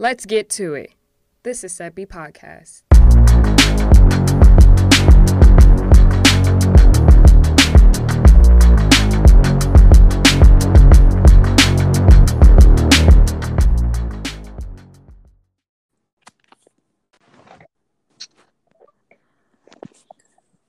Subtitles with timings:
[0.00, 0.92] Let's get to it.
[1.42, 2.84] This is Sebi Podcast.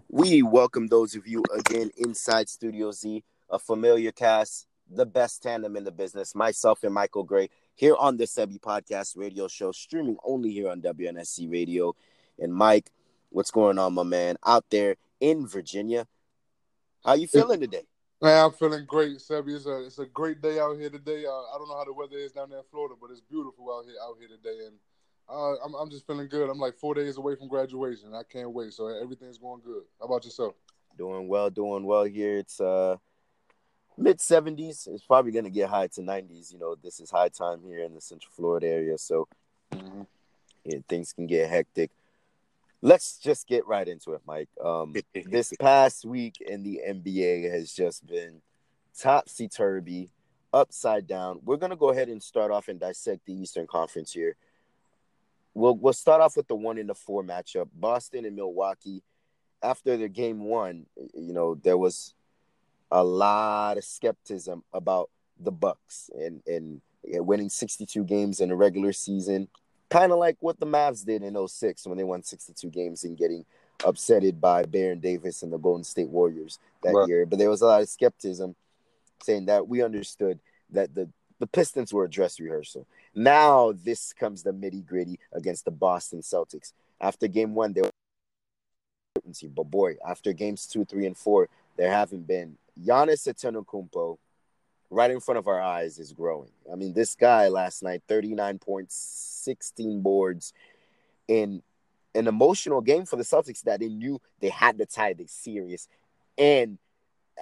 [0.09, 5.75] We welcome those of you again inside Studio Z, a familiar cast, the best tandem
[5.75, 7.49] in the business, myself and Michael Gray,
[7.79, 11.95] here on the Sebi Podcast radio show, streaming only here on WNSC Radio.
[12.37, 12.91] And Mike,
[13.29, 16.05] what's going on, my man, out there in Virginia?
[17.05, 17.83] How you feeling today?
[18.21, 19.55] Man, I'm feeling great, Sebi.
[19.55, 21.23] It's a it's a great day out here today.
[21.25, 23.71] Uh, I don't know how the weather is down there in Florida, but it's beautiful
[23.71, 24.75] out here out here today, and
[25.29, 26.49] uh, I'm I'm just feeling good.
[26.49, 28.13] I'm like four days away from graduation.
[28.13, 28.73] I can't wait.
[28.73, 29.83] So everything's going good.
[30.01, 30.55] How about yourself?
[30.97, 32.39] Doing well, doing well here.
[32.39, 32.97] It's uh
[33.99, 34.87] mid 70s.
[34.87, 36.51] It's probably gonna get high to 90s.
[36.53, 39.27] You know, this is high time here in the Central Florida area, so
[39.71, 40.07] Mhm.
[40.63, 41.91] yeah, things can get hectic.
[42.81, 44.49] Let's just get right into it, Mike.
[44.59, 48.41] Um, this past week in the NBA has just been
[48.97, 50.09] topsy turvy,
[50.53, 51.41] upside down.
[51.43, 54.37] We're gonna go ahead and start off and dissect the Eastern Conference here.
[55.53, 59.03] We'll we'll start off with the one in the four matchup, Boston and Milwaukee.
[59.61, 62.13] After their game one, you know there was
[62.91, 65.09] a lot of skepticism about
[65.39, 69.47] the Bucks and and winning 62 games in a regular season,
[69.89, 73.17] kind of like what the Mavs did in 06 when they won 62 games and
[73.17, 73.45] getting
[73.79, 77.07] upsetted by Baron Davis and the Golden State Warriors that Right.
[77.07, 77.25] year.
[77.25, 78.55] But there was a lot of skepticism
[79.23, 80.39] saying that we understood
[80.71, 81.09] that the
[81.39, 82.85] the Pistons were a dress rehearsal.
[83.15, 86.73] Now this comes the nitty gritty against the Boston Celtics.
[86.99, 87.89] After game one, they were
[89.55, 94.17] but boy, after games two, three, and four, there haven't been Giannis Antetokounmpo
[94.89, 96.51] right in front of our eyes is growing.
[96.71, 98.95] I mean, this guy last night, 39 points,
[99.43, 100.53] 16 boards
[101.27, 101.61] in
[102.15, 105.87] an emotional game for the Celtics that they knew they had to tie the series.
[106.37, 106.77] And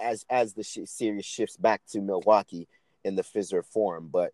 [0.00, 2.68] as as the sh- series shifts back to Milwaukee
[3.04, 4.32] in the Fiserv Forum, but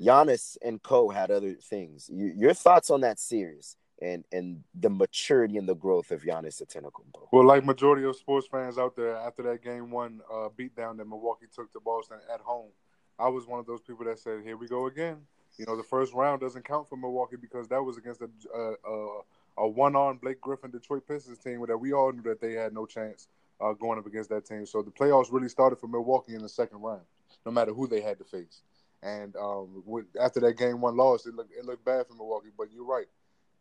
[0.00, 2.10] Giannis and Co had other things.
[2.12, 6.62] You, your thoughts on that series and and the maturity and the growth of Giannis
[6.62, 7.28] Antetokounmpo?
[7.32, 11.08] Well, like majority of sports fans out there, after that game one uh, beatdown that
[11.08, 12.70] Milwaukee took to Boston at home,
[13.18, 15.18] I was one of those people that said, "Here we go again."
[15.58, 19.20] You know, the first round doesn't count for Milwaukee because that was against a a,
[19.58, 22.84] a, one-on Blake Griffin Detroit Pistons team that we all knew that they had no
[22.84, 23.28] chance
[23.60, 24.66] uh, going up against that team.
[24.66, 27.02] So the playoffs really started for Milwaukee in the second round,
[27.46, 28.60] no matter who they had to face.
[29.02, 29.82] And um,
[30.20, 32.50] after that game one loss, it looked it looked bad for Milwaukee.
[32.56, 33.06] But you're right,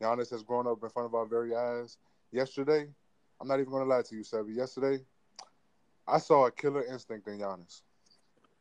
[0.01, 1.97] Giannis has grown up in front of our very eyes.
[2.31, 2.87] Yesterday,
[3.39, 4.55] I'm not even going to lie to you, Sebi.
[4.55, 5.03] Yesterday,
[6.07, 7.81] I saw a killer instinct in Giannis.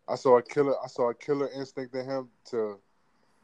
[0.08, 0.74] I saw a killer.
[0.82, 2.78] I saw a killer instinct in him to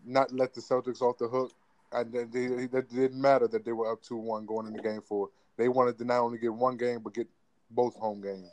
[0.04, 1.52] not let the Celtics off the hook.
[1.92, 5.30] And it didn't matter that they were up two one going into game four.
[5.56, 7.26] They wanted to not only get one game but get
[7.70, 8.50] both home games.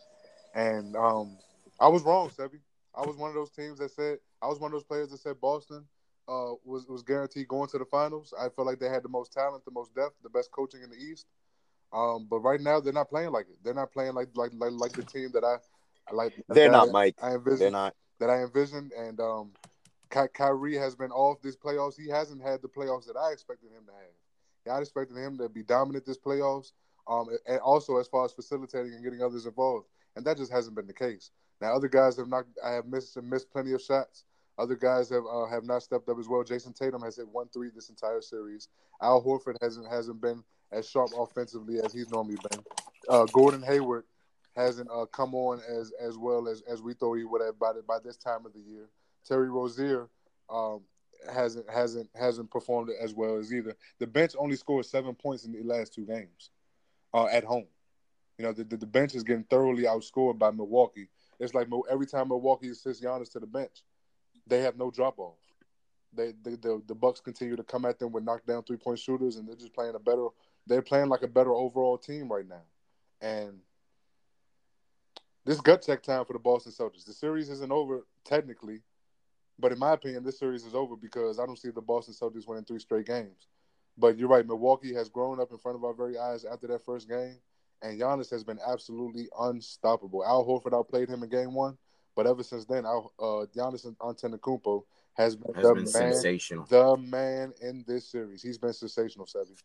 [0.56, 1.38] And um,
[1.80, 2.60] I was wrong, Sebi.
[2.96, 5.20] I was one of those teams that said I was one of those players that
[5.20, 5.86] said Boston
[6.28, 8.34] uh, was was guaranteed going to the finals.
[8.38, 10.90] I felt like they had the most talent, the most depth, the best coaching in
[10.90, 11.26] the East.
[11.94, 13.58] Um, but right now they're not playing like it.
[13.64, 15.58] They're not playing like like like, like the team that I,
[16.10, 16.34] I like.
[16.50, 17.16] They're not, I, Mike.
[17.22, 17.96] I envisioned They're not.
[18.20, 19.52] that I envisioned, and um,
[20.12, 21.98] Ky- Kyrie has been off this playoffs.
[21.98, 24.12] He hasn't had the playoffs that I expected him to have.
[24.66, 26.74] Yeah, I expected him to be dominant this playoffs,
[27.08, 29.88] um, and also as far as facilitating and getting others involved,
[30.18, 31.32] and that just hasn't been the case.
[31.62, 32.46] Now, other guys have not.
[32.64, 34.26] I have missed and missed plenty of shots.
[34.58, 36.44] Other guys have uh, have not stepped up as well.
[36.44, 38.70] Jayson Tatum has hit one three this entire series.
[39.02, 42.64] Al Horford hasn't hasn't been as sharp offensively as he's normally been.
[43.08, 44.06] Uh, Gordon Hayward
[44.56, 47.72] hasn't uh, come on as as well as, as we thought he would have by
[47.88, 48.90] by this time of the year.
[49.28, 50.10] Terry Rozier
[50.50, 50.82] um,
[51.32, 53.76] hasn't hasn't hasn't performed as well as either.
[54.00, 56.50] The bench only scored seven points in the last two games
[57.14, 57.68] uh, at home.
[58.38, 61.10] You know the, the, the bench is getting thoroughly outscored by Milwaukee.
[61.40, 63.84] It's like every time Milwaukee sits Giannis to the bench,
[64.48, 65.38] they have no drop off.
[66.14, 69.36] They, they the the Bucks continue to come at them with knockdown three point shooters,
[69.36, 70.28] and they're just playing a better.
[70.66, 72.64] They're playing like a better overall team right now,
[73.22, 73.60] and
[75.46, 77.06] this gut check time for the Boston Celtics.
[77.06, 78.82] The series isn't over technically,
[79.60, 82.48] but in my opinion, this series is over because I don't see the Boston Celtics
[82.48, 83.48] winning three straight games.
[83.98, 86.86] But you're right, Milwaukee has grown up in front of our very eyes after that
[86.86, 87.38] first game,
[87.82, 90.26] and Giannis has been absolutely unstoppable.
[90.26, 91.78] Al Horford outplayed him in game one,
[92.18, 94.84] but ever since then, Al, uh, Giannis Antetokounmpo
[95.14, 96.66] has been Has the been man, sensational.
[96.66, 98.42] the man in this series.
[98.42, 99.56] He's been sensational, Sebi.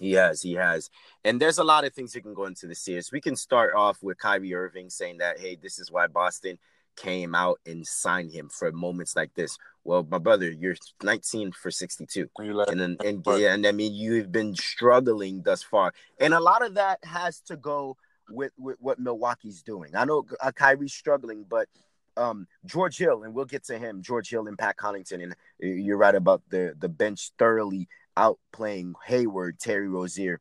[0.00, 0.88] He has, he has.
[1.22, 3.12] And there's a lot of things we can go into the series.
[3.12, 6.58] We can start off with Kyrie Irving saying that, hey, this is why Boston
[6.96, 9.58] came out and signed him for moments like this.
[9.84, 13.92] Well, my brother, you're 19 for 62, Like, and then and, yeah, and I mean
[13.92, 17.96] you've been struggling thus far, and a lot of that has to go
[18.30, 19.94] with, with what Milwaukee's doing.
[19.94, 21.68] I know uh, Kyrie's struggling, but
[22.16, 25.96] um, George Hill, and we'll get to him, George Hill and Pat Connaughton, and you're
[25.96, 30.40] right about the the bench thoroughly outplaying Hayward, Terry Rozier,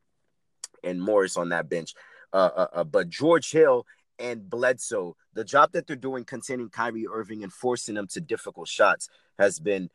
[0.83, 1.93] and Morris on that bench.
[2.33, 3.85] Uh, uh, uh, but George Hill
[4.17, 8.67] and Bledsoe, the job that they're doing containing Kyrie Irving and forcing them to difficult
[8.67, 9.89] shots has been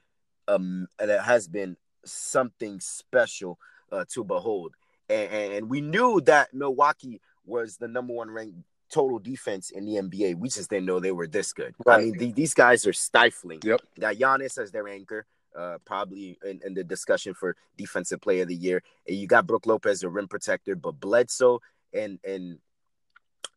[0.49, 3.59] um has been something special
[3.93, 4.75] uh, to behold.
[5.09, 8.57] And, and we knew that Milwaukee was the number one ranked
[8.91, 10.37] total defense in the NBA.
[10.37, 11.75] We just didn't know they were this good.
[11.85, 11.99] Right.
[11.99, 13.61] I mean, the, these guys are stifling.
[13.63, 13.81] Yep.
[13.99, 15.27] Got Giannis as their anchor,
[15.57, 18.83] uh, probably in, in, the discussion for defensive player of the year.
[19.09, 21.61] And you got Brook Lopez, a rim protector, but Bledsoe
[21.93, 22.59] and and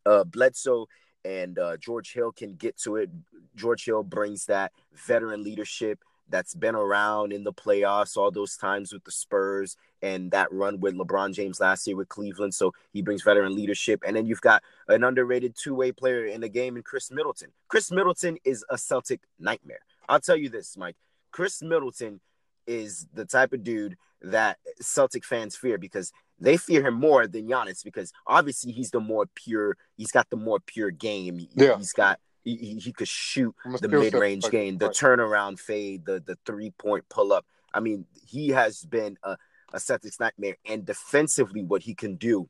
[0.06, 0.88] uh, Bledsoe
[1.26, 3.10] and uh, George Hill can get to it.
[3.56, 4.72] George Hill brings that
[5.06, 6.00] veteran leadership
[6.30, 10.80] that's been around in the playoffs all those times with the Spurs and that run
[10.80, 12.54] with LeBron James last year with Cleveland.
[12.54, 14.04] So he brings veteran leadership.
[14.06, 17.50] And then you've got an underrated two way player in the game in Khris Middleton.
[17.68, 19.80] Khris Middleton is a Celtic nightmare.
[20.10, 20.96] I'll tell you this, Mike.
[21.32, 22.20] Khris Middleton
[22.66, 27.48] is the type of dude that Celtic fans fear because they fear him more than
[27.48, 31.48] Giannis because obviously he's the more pure, he's got the more pure game.
[31.56, 31.78] Yeah.
[31.78, 36.38] He's got he, he could shoot the mid range game, the turnaround fade, the the
[36.46, 37.46] three point pull up.
[37.74, 39.38] I mean, he has been a,
[39.74, 42.50] a Celtics nightmare, and defensively, what he can do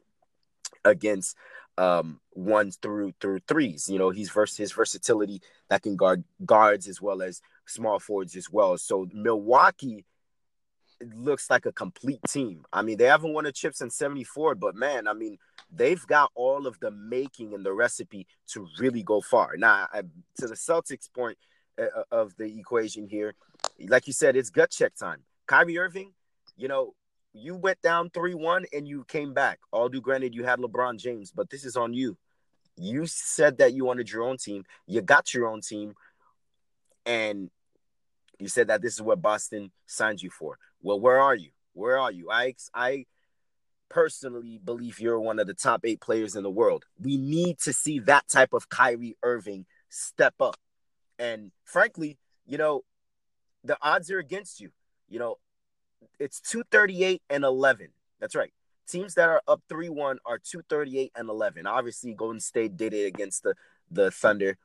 [0.86, 1.36] against
[1.78, 3.89] um ones through through threes.
[3.89, 8.36] You know, he's versus his versatility that can guard guards as well as small forwards
[8.36, 8.78] as well.
[8.78, 10.06] So Milwaukee
[11.13, 12.66] looks like a complete team.
[12.72, 15.38] I mean, they haven't won a chip since 74, but man, I mean,
[15.72, 19.56] they've got all of the making and the recipe to really go far.
[19.58, 20.02] Now, I,
[20.40, 21.38] to the Celtics point
[21.80, 23.36] uh, uh, of the equation here,
[23.88, 25.24] like you said, it's gut check time.
[25.46, 26.14] Kyrie Irving,
[26.56, 26.94] you know,
[27.34, 29.60] you went down 3 1 and you came back.
[29.72, 32.18] All due granted, you had LeBron James, but this is on you.
[32.78, 34.64] You said that you wanted your own team.
[34.86, 35.94] You got your own team.
[37.06, 37.50] And
[38.40, 40.58] you said that this is what Boston signed you for.
[40.81, 41.50] Well, where are you?
[41.74, 42.30] Where are you?
[42.31, 43.06] I I
[43.89, 46.86] personally believe you're one of the top eight players in the world.
[47.01, 50.57] We need to see that type of Kyrie Irving step up.
[51.19, 52.84] And frankly, you know,
[53.63, 54.72] the odds are against you.
[55.10, 55.36] You know,
[56.19, 57.89] it's 238 and 11.
[58.19, 58.54] That's right.
[58.88, 61.68] Teams that are up 3 1 are 238 and 11.
[61.68, 63.54] Obviously, Golden State did it against the,
[63.92, 64.57] the Thunder,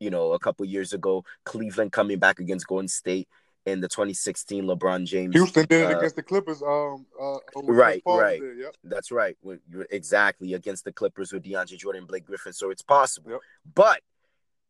[0.00, 1.24] you know, a couple years ago.
[1.44, 3.28] Cleveland coming back against Golden State
[3.66, 5.34] in the 2016 LeBron James.
[5.34, 6.62] Houston did it uh, against the Clippers.
[6.62, 8.40] Um, uh, right, right.
[8.40, 8.76] Did, yep.
[8.84, 9.36] That's right.
[9.90, 12.52] Exactly against the Clippers with DeAndre Jordan, Blake Griffin.
[12.52, 13.32] So it's possible.
[13.32, 13.40] Yep.
[13.74, 14.00] But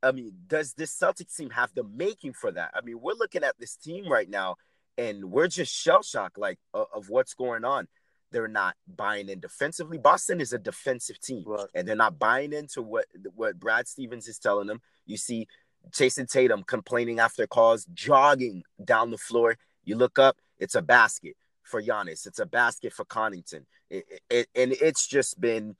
[0.02, 2.72] I mean, does this Celtics team have the making for that?
[2.74, 4.56] I mean, we're looking at this team right now,
[4.96, 7.88] and we're just shell shocked, like uh, of what's going on.
[8.30, 9.96] They're not buying in defensively.
[9.96, 11.66] Boston is a defensive team, right.
[11.74, 14.82] and they're not buying into what what Brad Stevens is telling them.
[15.06, 15.48] You see
[15.90, 19.56] Jayson Tatum complaining after calls, jogging down the floor.
[19.84, 22.26] You look up, it's a basket for Giannis.
[22.26, 23.64] It's a basket for Connaughton.
[23.90, 25.76] It, it, and it's just been,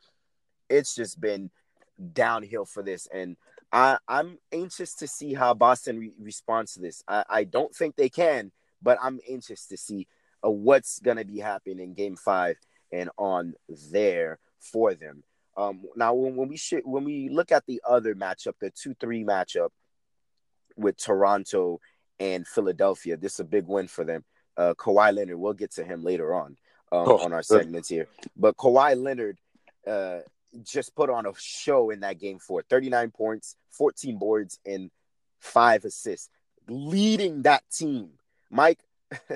[0.69, 1.51] it's just been
[2.13, 3.07] downhill for this.
[3.13, 3.37] And
[3.73, 7.03] I, I'm anxious to see how Boston re- responds to this.
[7.07, 8.53] I, I don't think they can,
[8.83, 10.07] but I'm anxious to see
[10.45, 12.57] uh, what's gonna be happening in Game Five
[12.93, 13.55] and on
[13.91, 15.23] there for them.
[15.57, 18.95] Um, now, when, when we sh- when we look at the other matchup, the two
[19.01, 19.71] three matchup,
[20.79, 21.81] with Toronto
[22.19, 23.17] and Philadelphia.
[23.17, 24.25] This is a big win for them.
[24.57, 26.57] Uh, Kawhi Leonard, we'll get to him later on
[26.93, 28.09] um, oh, on our segments here.
[28.37, 29.39] But Kawhi Leonard
[29.87, 30.21] uh,
[30.63, 34.91] just put on a show in that game for 39 points, 14 boards, and
[35.39, 36.31] five assists,
[36.69, 38.11] leading that team.
[38.51, 38.81] Mike,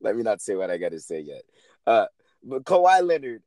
[0.00, 1.42] let me not say what I got to say yet.
[1.86, 2.06] Uh,
[2.42, 3.42] but Kawhi Leonard,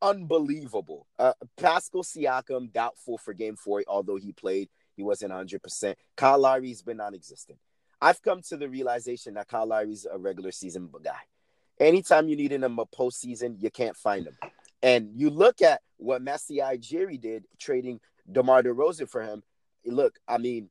[0.00, 1.06] unbelievable.
[1.18, 4.68] Uh, Pascal Siakam, doubtful for game four, although he played.
[5.00, 5.94] He wasn't 100%.
[6.14, 7.58] Kyle Lowry's been non existent.
[8.02, 11.22] I've come to the realization that Kyle Lowry's a regular season guy.
[11.78, 14.36] Anytime you need him a postseason, you can't find him.
[14.82, 17.98] And you look at what Masai Ujiri did trading
[18.30, 19.42] DeMar DeRozan for him.
[19.86, 20.68] Look, I mean,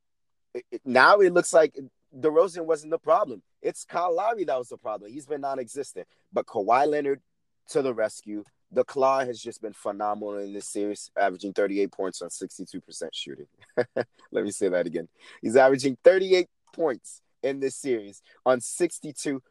[0.86, 1.76] now it looks like
[2.16, 3.42] DeRozan wasn't the problem.
[3.64, 5.12] It's Kyle Lowry that was the problem.
[5.12, 6.08] He's been non-existent.
[6.32, 7.22] But Kawhi Leonard
[7.70, 8.44] to the rescue.
[8.72, 12.82] The Claw has just been phenomenal in this series, averaging 38 points on 62%
[13.14, 13.48] shooting.
[14.32, 15.08] Let me say that again.
[15.42, 19.42] He's averaging 38 points in this series on 62%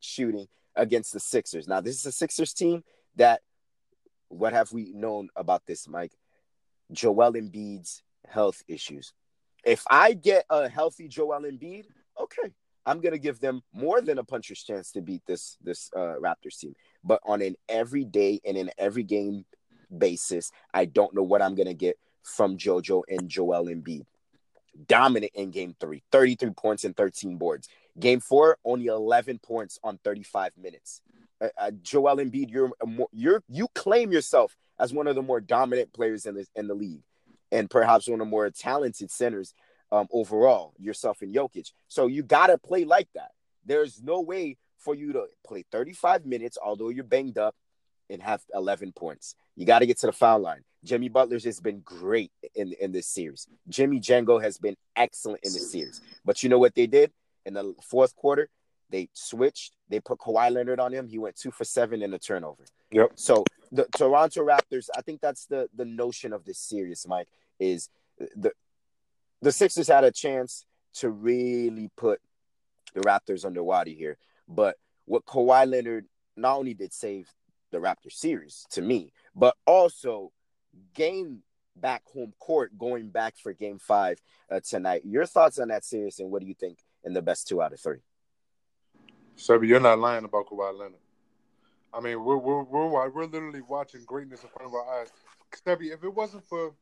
[0.00, 1.68] shooting against the Sixers.
[1.68, 2.82] Now, this is a Sixers team
[3.16, 3.42] that,
[4.28, 6.12] what have we known about this, Mike?
[6.90, 9.12] Joel Embiid's health issues.
[9.64, 11.84] If I get a healthy Joel Embiid,
[12.20, 12.52] okay,
[12.86, 16.58] I'm gonna give them more than a puncher's chance to beat this this uh, Raptors
[16.58, 16.74] team.
[17.04, 19.44] But on an everyday and in every game
[19.96, 24.04] basis, I don't know what I'm gonna get from JoJo and Joel Embiid.
[24.86, 27.68] Dominant in game three, 33 points and 13 boards.
[27.98, 31.02] Game four, only 11 points on 35 minutes.
[31.40, 32.70] Uh, uh, Joel Embiid, you're
[33.12, 36.74] you're you claim yourself as one of the more dominant players in the in the
[36.74, 37.02] league,
[37.50, 39.54] and perhaps one of the more talented centers
[39.90, 40.74] um, overall.
[40.78, 43.30] Yourself and Jokic, so you gotta play like that.
[43.64, 47.54] There's no way for you to play 35 minutes, although you're banged up,
[48.10, 49.34] and have 11 points.
[49.54, 50.62] You got to get to the foul line.
[50.84, 53.48] Jimmy Butler's has been great in in this series.
[53.68, 56.00] Jimmy Django has been excellent in this series.
[56.24, 57.12] But you know what they did
[57.44, 58.48] in the fourth quarter?
[58.90, 59.74] They switched.
[59.88, 61.08] They put Kawhi Leonard on him.
[61.08, 62.64] He went two for seven in a turnover.
[62.92, 63.12] Yep.
[63.16, 67.90] So the Toronto Raptors, I think that's the the notion of this series, Mike, is
[68.18, 68.52] the
[69.42, 72.20] the Sixers had a chance to really put
[72.94, 74.16] the Raptors underwater here.
[74.48, 77.28] But what Kawhi Leonard not only did save
[77.70, 80.32] the Raptors series to me, but also
[80.94, 81.42] gain
[81.76, 84.18] back home court going back for game five
[84.50, 85.02] uh, tonight.
[85.04, 87.72] Your thoughts on that series and what do you think in the best two out
[87.72, 88.00] of three?
[89.36, 91.00] Sebi, you're not lying about Kawhi Leonard.
[91.92, 95.08] I mean, we're we're we're, we're literally watching greatness in front of our eyes.
[95.64, 96.74] Sebi, if it wasn't for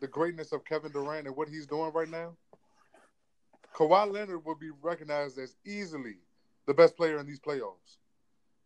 [0.00, 2.36] the greatness of Kevin Durant and what he's doing right now,
[3.74, 6.16] Kawhi Leonard would be recognized as easily
[6.66, 7.98] the best player in these playoffs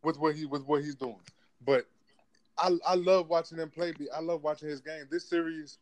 [0.03, 1.21] with what he with what he's doing.
[1.65, 1.87] But
[2.59, 3.93] I I love watching him play.
[4.15, 5.07] I love watching his game.
[5.11, 5.79] This series,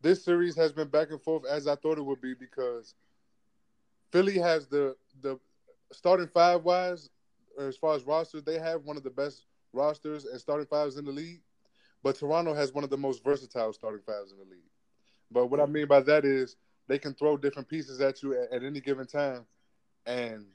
[0.00, 2.94] this series has been back and forth as I thought it would be because
[4.10, 5.38] Philly has the the
[5.92, 7.10] starting five wise
[7.58, 11.04] as far as rosters, they have one of the best rosters and starting fives in
[11.04, 11.42] the league.
[12.02, 14.70] But Toronto has one of the most versatile starting fives in the league.
[15.30, 16.56] But what I mean by that is
[16.88, 19.46] they can throw different pieces at you at, at any given time,
[20.06, 20.46] and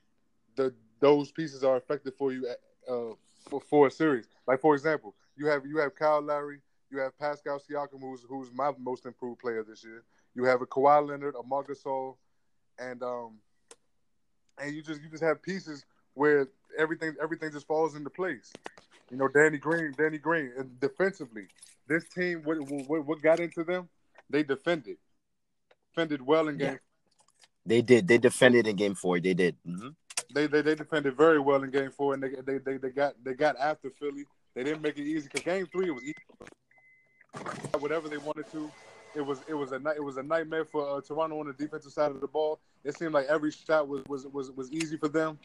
[0.57, 2.57] the those pieces are effective for you at,
[2.91, 3.13] uh,
[3.49, 4.27] for, for a series.
[4.47, 6.59] Like for example, you have you have Kyle Lowry,
[6.91, 10.03] you have Pascal Siakam, who's who's my most improved player this year.
[10.35, 12.17] You have a Kawhi Leonard, a Marc Gasol,
[12.77, 13.39] and um,
[14.61, 15.85] and you just you just have pieces
[16.15, 16.47] where
[16.77, 18.51] everything everything just falls into place.
[19.09, 21.47] You know, Danny Green, Danny Green, and defensively,
[21.87, 23.87] this team what what, what got into them?
[24.29, 24.97] They defended,
[25.91, 26.71] defended well in game.
[26.71, 26.77] Yeah.
[27.65, 28.07] They did.
[28.07, 29.19] They defended in game four.
[29.19, 29.55] They did.
[29.67, 29.89] Mm-hmm
[30.33, 33.13] they, they they defended very well in game four, and they they they, they got
[33.23, 34.25] they got after Philly.
[34.53, 36.15] They didn't make it easy because game three was easy.
[37.79, 38.71] Whatever they wanted to,
[39.15, 41.91] it was it was a it was a nightmare for uh, Toronto on the defensive
[41.91, 42.59] side of the ball.
[42.83, 45.37] It seemed like every shot was was was, was easy for them.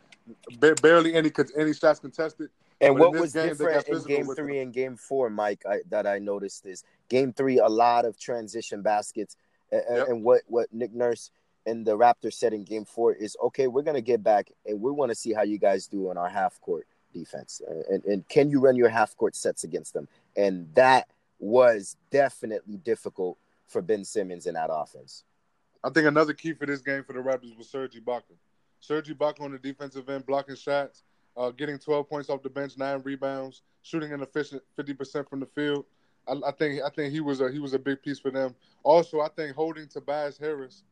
[0.59, 2.51] Ba- barely any any shots contested.
[2.81, 6.05] And but what was game, different in game three and game four, Mike, I, that
[6.05, 9.37] I noticed is game three, a lot of transition baskets.
[9.71, 10.09] And, yep.
[10.09, 11.31] and what, what Nick Nurse
[11.67, 14.81] and the Raptors said in game four is okay, we're going to get back and
[14.81, 17.61] we want to see how you guys do on our half court defense.
[17.89, 20.09] And, and can you run your half court sets against them?
[20.37, 25.25] And that was definitely difficult for Ben Simmons in that offense.
[25.85, 28.35] I think another key for this game for the Raptors was Serge Ibaka.
[28.81, 31.03] Serge Ibaka on the defensive end, blocking shots,
[31.37, 35.47] uh, getting 12 points off the bench, nine rebounds, shooting an efficient 50% from the
[35.47, 35.85] field.
[36.29, 38.55] I, I, think I think he was a he was a big piece for them.
[38.85, 40.85] Also, I think holding Tobias Harris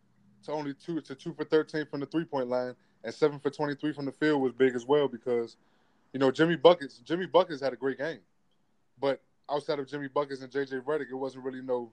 [0.44, 3.50] to only two to two for 13 from the three point line and seven for
[3.50, 5.56] 23 from the field was big as well because,
[6.12, 8.20] you know, Jimmy Buckets Jimmy Buckets had a great game,
[9.00, 9.20] but
[9.50, 11.92] outside of Jimmy Buckets and JJ Redick, it wasn't really no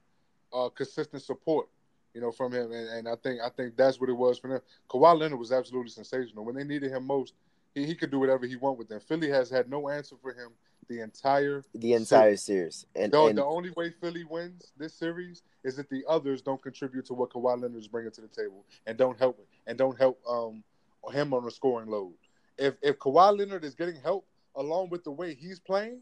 [0.53, 1.67] uh, consistent support,
[2.13, 2.71] you know, from him.
[2.71, 4.61] And, and I think I think that's what it was for them.
[4.89, 7.33] Kawhi Leonard was absolutely sensational when they needed him most.
[7.73, 8.99] He, he could do whatever he wanted with them.
[8.99, 10.51] Philly has had no answer for him
[10.87, 12.43] the entire the entire series.
[12.43, 12.85] series.
[12.95, 16.61] And, the, and the only way Philly wins this series is that the others don't
[16.61, 19.97] contribute to what Kawhi Leonard is bringing to the table and don't help and don't
[19.97, 20.63] help um,
[21.11, 22.13] him on the scoring load.
[22.57, 24.25] If if Kawhi Leonard is getting help
[24.55, 26.01] along with the way he's playing,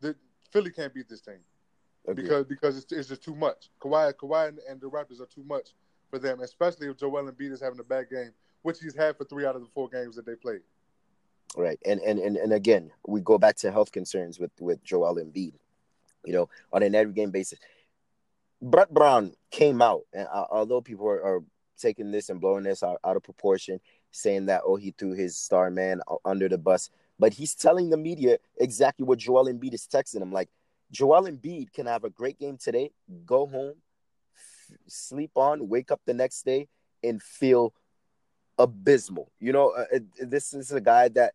[0.00, 0.14] the
[0.52, 1.40] Philly can't beat this team
[2.08, 2.22] okay.
[2.22, 3.70] because because it's, it's just too much.
[3.80, 5.70] Kawhi Kawhi and, and the Raptors are too much
[6.10, 8.32] for them, especially if Joel Embiid is having a bad game,
[8.62, 10.60] which he's had for three out of the four games that they played.
[11.54, 15.16] Right, and and and, and again, we go back to health concerns with with Joel
[15.16, 15.54] Embiid.
[16.24, 17.58] You know, on an every game basis,
[18.60, 21.40] Brett Brown came out, and uh, although people are, are,
[21.78, 23.78] taking this and blowing this out, out of proportion,
[24.10, 26.88] saying that oh he threw his star man under the bus,
[27.18, 30.32] but he's telling the media exactly what Joel Embiid is texting him.
[30.32, 30.48] Like
[30.90, 32.92] Joel Embiid can have a great game today,
[33.26, 33.74] go home,
[34.34, 36.68] f- sleep on, wake up the next day,
[37.04, 37.74] and feel
[38.58, 39.30] abysmal.
[39.40, 41.34] You know, uh, this is a guy that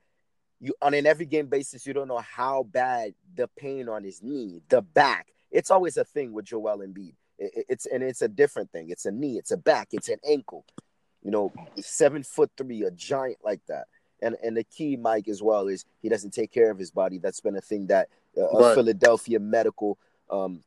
[0.59, 4.21] you on an every game basis, you don't know how bad the pain on his
[4.21, 5.27] knee, the back.
[5.49, 7.15] It's always a thing with Joel Embiid.
[7.39, 8.89] It, it's and it's a different thing.
[8.89, 10.65] It's a knee, it's a back, it's an ankle.
[11.23, 13.87] You know, seven foot three, a giant like that.
[14.21, 17.17] And and the key, Mike, as well, is he doesn't take care of his body.
[17.17, 19.97] That's been a thing that uh, a Philadelphia medical
[20.29, 20.63] um,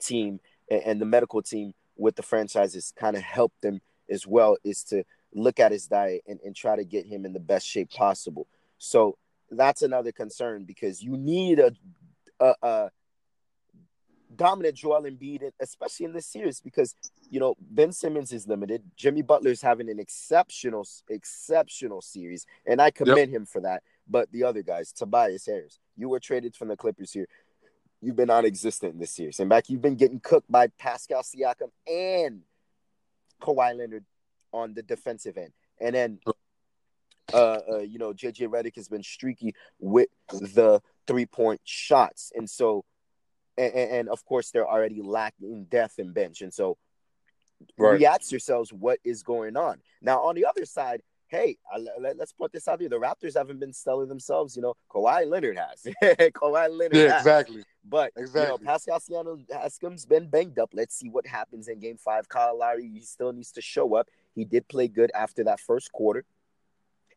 [0.00, 4.56] team and, and the medical team with the franchises kind of helped them as well.
[4.64, 5.04] Is to
[5.34, 8.46] look at his diet and, and try to get him in the best shape possible.
[8.78, 9.18] So
[9.50, 11.72] that's another concern because you need a,
[12.40, 12.90] a, a
[14.34, 16.94] dominant Joel Embiid, especially in this series, because
[17.30, 18.82] you know Ben Simmons is limited.
[18.96, 23.28] Jimmy Butler is having an exceptional, exceptional series, and I commend yep.
[23.28, 23.82] him for that.
[24.08, 27.26] But the other guys, Tobias Harris, you were traded from the Clippers here.
[28.02, 31.70] You've been non-existent in this series, and back you've been getting cooked by Pascal Siakam
[31.86, 32.42] and
[33.40, 34.04] Kawhi Leonard
[34.54, 36.20] on the defensive end, and then
[37.32, 42.32] uh, uh, you know, JJ Redick has been streaky with the three point shots.
[42.34, 42.84] And so
[43.56, 46.42] and, and of course they're already lacking depth and bench.
[46.42, 46.76] And so
[47.78, 47.98] right.
[47.98, 49.78] we ask yourselves what is going on.
[50.02, 51.56] Now on the other side, hey,
[51.98, 52.88] let, us put this out there.
[52.88, 54.54] The Raptors haven't been stellar themselves.
[54.54, 55.82] You know, Kawhi Leonard has.
[56.02, 57.20] Kawhi Leonard yeah, has.
[57.22, 57.64] exactly.
[57.84, 58.42] But exactly.
[58.42, 60.70] you know, Pascal Siakam has been banged up.
[60.72, 62.28] Let's see what happens in Game Five.
[62.28, 64.08] Kyle Lowry, he still needs to show up.
[64.34, 66.24] He did play good after that first quarter,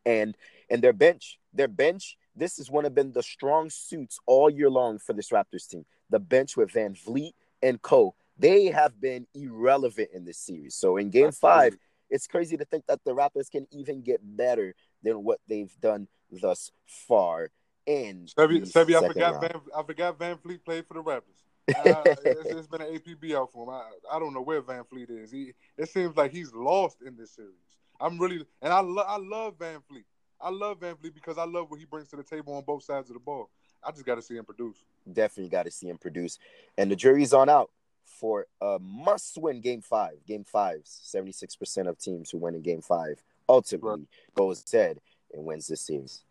[0.06, 0.36] and
[0.70, 2.16] and their bench, their bench.
[2.36, 5.84] This is one of been the strong suits all year long for this Raptors team
[6.10, 7.32] the bench with VanVleet
[7.62, 8.14] and Co.
[8.38, 10.76] They have been irrelevant in this series.
[10.76, 11.76] So in game five,
[12.08, 16.08] it's crazy to think that the Raptors can even get better than what they've done
[16.30, 17.50] thus far.
[17.86, 21.42] In Sebi, Sebi I forgot Van, I forgot VanVleet played for the Raptors.
[21.68, 23.70] Uh, it's, it's been an APB out for him.
[23.70, 25.30] I, I don't know where VanVleet is.
[25.30, 27.54] He it seems like he's lost in this series.
[28.00, 30.04] I'm really and I love I love VanVleet.
[30.40, 33.10] I love VanVleet because I love what he brings to the table on both sides
[33.10, 33.50] of the ball.
[33.84, 34.76] I just got to see him produce.
[35.12, 36.38] Definitely got to see him produce.
[36.76, 37.70] And the jury's on out
[38.04, 40.14] for a must win game five.
[40.26, 44.34] Game fives, 76% of teams who win in game five ultimately right.
[44.34, 45.00] goes dead
[45.32, 46.22] and wins this series.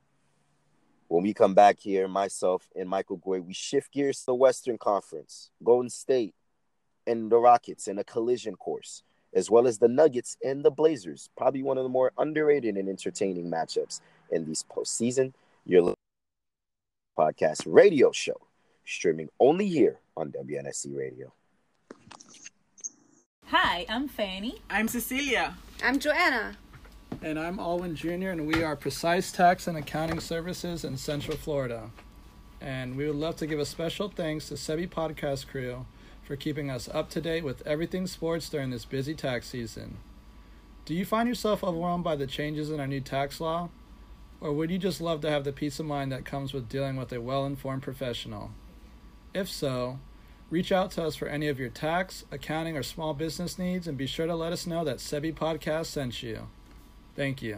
[1.07, 4.77] When we come back here, myself and Michael Goy, we shift gears to the Western
[4.77, 6.36] Conference, Golden State
[7.05, 9.03] and the Rockets in a collision course,
[9.34, 11.29] as well as the Nuggets and the Blazers.
[11.38, 14.01] Probably one of the more underrated and entertaining matchups
[14.32, 15.34] in these postseason.
[15.65, 15.93] You're
[17.17, 18.39] podcast radio show,
[18.86, 21.32] streaming only here on WNSC Radio.
[23.45, 24.62] Hi, I'm Fanny.
[24.69, 25.55] I'm Cecilia.
[25.82, 26.58] I'm Joanna.
[27.19, 31.89] And I'm Alwyn Jr., and we are Precise Tax and Accounting Services in Central Florida.
[32.62, 35.88] And we would love to give a special thanks to Sebi Podcast Crew
[36.23, 39.97] for keeping us up to date with everything sports during this busy tax season.
[40.86, 43.69] Do you find yourself overwhelmed by the changes in our new tax law?
[44.39, 46.97] Or would you just love to have the peace of mind that comes with dealing
[46.97, 48.51] with a well informed professional?
[49.34, 49.97] If so,
[50.51, 53.97] reach out to us for any of your tax, accounting, or small business needs and
[53.97, 56.47] be sure to let us know that Sebi Podcast sent you.
[57.17, 57.58] Thank you.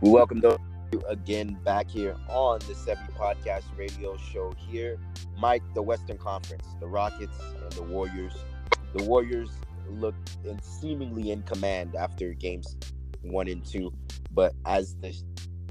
[0.00, 0.58] We welcome those
[1.06, 4.54] again back here on the Sebi Podcast Radio Show.
[4.56, 4.98] Here,
[5.36, 8.32] Mike, the Western Conference, the Rockets and the Warriors.
[8.94, 9.50] The Warriors
[9.90, 10.14] look
[10.46, 12.74] in, seemingly in command after games
[13.20, 13.92] one and two,
[14.36, 15.16] but as the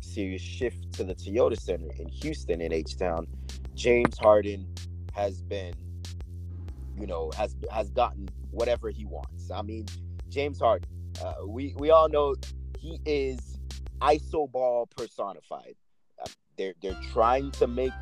[0.01, 3.27] series shift to the Toyota Center in Houston in H Town,
[3.75, 4.67] James Harden
[5.13, 5.75] has been,
[6.99, 9.51] you know, has has gotten whatever he wants.
[9.51, 9.85] I mean,
[10.29, 10.89] James Harden,
[11.23, 12.35] uh, we we all know
[12.79, 13.59] he is
[14.01, 15.75] iso ball personified.
[16.19, 17.93] Uh, they're they're trying to make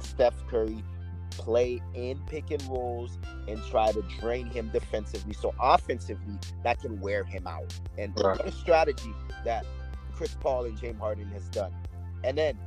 [0.00, 0.84] Steph Curry
[1.30, 5.32] play in pick and rolls and try to drain him defensively.
[5.32, 7.72] So offensively, that can wear him out.
[7.96, 8.40] And right.
[8.40, 9.64] a strategy that
[10.18, 11.72] Chris Paul and James Harden has done.
[12.24, 12.58] And then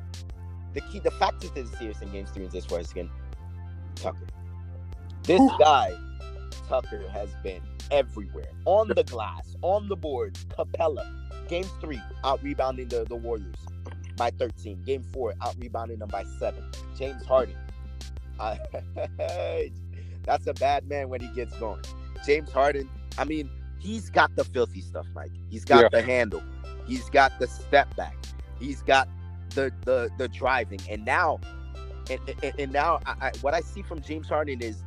[0.74, 3.10] the key, the factors to the series in Game three is this was again,
[3.96, 4.26] Tucker.
[5.24, 5.92] This guy,
[6.70, 7.62] Tucker, has been
[7.92, 11.06] everywhere on the glass, on the board, Capela,
[11.50, 13.54] Game three, out rebounding the, the Warriors
[14.16, 14.82] by 13.
[14.84, 16.64] Game four, out rebounding them by seven.
[16.98, 17.56] James Harden.
[18.40, 18.56] Uh,
[20.24, 21.80] that's a bad man when he gets going.
[22.26, 25.30] James Harden, I mean, he's got the filthy stuff, Mike.
[25.52, 25.90] He's got yeah.
[25.92, 26.42] the handle.
[26.88, 28.16] He's got the step back.
[28.60, 29.08] He's got
[29.56, 30.80] the the the driving.
[30.90, 31.40] And now,
[32.10, 34.84] and, and, and now, I, I, what I see from James Harden is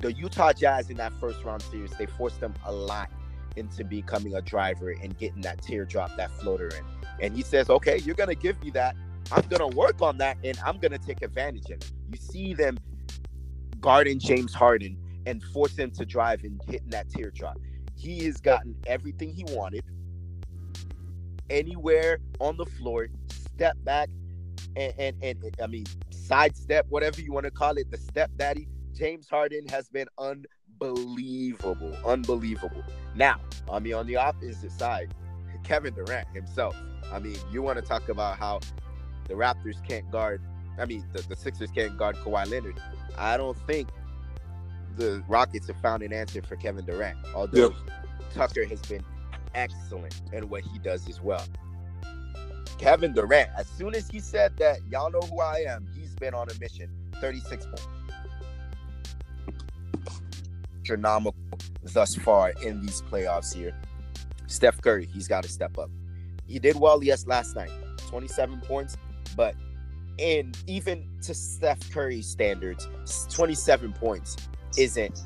[0.00, 1.92] the Utah Jazz in that first round series.
[1.92, 3.10] They forced them a lot
[3.56, 6.84] into becoming a driver and getting that teardrop, that floater in.
[7.20, 8.96] And he says, okay, you're to give me that.
[9.32, 11.92] I'm to work on that and I'm to take advantage of it.
[12.10, 12.76] You see them
[13.80, 17.58] guarding James Harden and force him to drive and hitting that teardrop.
[17.96, 19.82] he has gotten everything he wanted.
[21.50, 24.08] Anywhere on the floor, step back,
[24.76, 28.68] and, and, and I mean, sidestep, whatever you want to call it, the step daddy.
[28.94, 32.82] James Harden has been unbelievable, unbelievable.
[33.14, 35.12] Now, I mean, on the opposite side,
[35.64, 36.76] Kevin Durant himself.
[37.12, 38.60] I mean, you want to talk about how
[39.28, 40.40] the Raptors can't guard,
[40.78, 42.80] I mean, the, the Sixers can't guard Kawhi Leonard.
[43.18, 43.88] I don't think
[44.96, 47.72] the Rockets have found an answer for Kevin Durant, although Yep.
[48.32, 49.04] Tucker has been
[49.54, 51.44] excellent in what he does as well.
[52.78, 56.34] Kevin Durant, as soon as he said that, y'all know who I am, he's been
[56.34, 56.90] on a mission.
[57.20, 57.86] 36 points.
[60.80, 61.34] Astronomical
[61.92, 63.74] thus far in these playoffs here.
[64.46, 65.90] Steph Curry, he's got to step up.
[66.46, 67.70] He did well, yes, last night.
[68.08, 68.96] 27 points,
[69.36, 69.54] but
[70.18, 72.88] in even to Steph Curry standards,
[73.30, 74.36] 27 points
[74.76, 75.18] isn't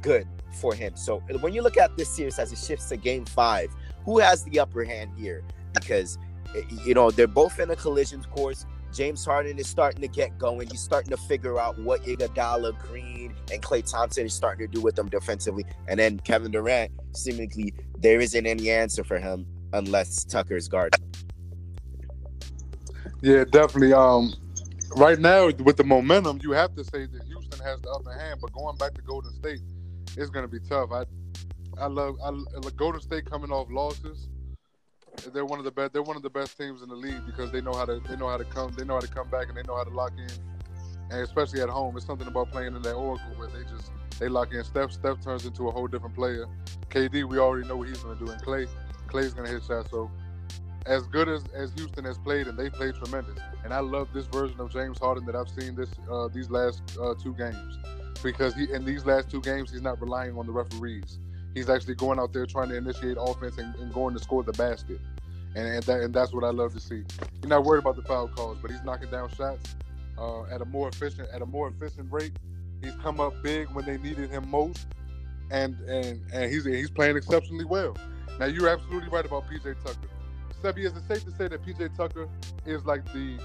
[0.00, 0.96] good for him.
[0.96, 3.70] So when you look at this series as it shifts to game five,
[4.04, 5.42] who has the upper hand here?
[5.74, 6.18] Because
[6.56, 8.66] eh, you know they're both in a collision course.
[8.92, 10.68] James Harden is starting to get going.
[10.68, 14.82] He's starting to figure out what Iguodala, Green, and Klay Thompson is starting to do
[14.82, 15.64] with them defensively.
[15.88, 20.94] And then Kevin Durant, seemingly there isn't any answer for him unless Tucker's guard.
[23.22, 23.94] Yeah, definitely.
[23.94, 24.34] Um,
[24.96, 28.40] right now with the momentum, you have to say that Houston has the upper hand.
[28.40, 29.60] But going back to Golden State,
[30.16, 30.90] it's to be tough.
[30.92, 31.04] I,
[31.78, 32.30] I love, I
[32.76, 34.28] Golden State coming off losses.
[35.32, 35.92] They're one of the best.
[35.92, 38.00] They're one of the best teams in the league because they know how to.
[38.08, 38.72] They know how to come.
[38.76, 40.30] They know how to come back and they know how to lock in.
[41.10, 44.28] And especially at home, it's something about playing in that Oracle where they just they
[44.28, 44.64] lock in.
[44.64, 46.46] Steph, Steph turns into a whole different player.
[46.88, 48.30] KD, we already know what he's to do.
[48.30, 48.66] And Klay,
[49.08, 49.90] Klay's to hit shots.
[49.90, 50.10] So
[50.86, 53.38] as good as, as Houston has played, and they played tremendous.
[53.64, 56.82] And I love this version of James Harden that I've seen this uh, these last
[57.00, 57.78] uh, two games,
[58.22, 61.18] because he in these last two games he's not relying on the referees.
[61.54, 64.52] He's actually going out there trying to initiate offense and, and going to score the
[64.52, 65.00] basket,
[65.54, 67.02] and and, that, and that's what I love to see.
[67.40, 69.76] He's not worried about the foul calls, but he's knocking down shots
[70.18, 72.32] uh, at a more efficient at a more efficient rate.
[72.82, 74.86] He's come up big when they needed him most,
[75.50, 77.96] and and and he's he's playing exceptionally well.
[78.38, 80.08] Now you're absolutely right about PJ Tucker.
[80.62, 82.28] Sebi, is it safe to say that PJ Tucker
[82.66, 83.38] is like the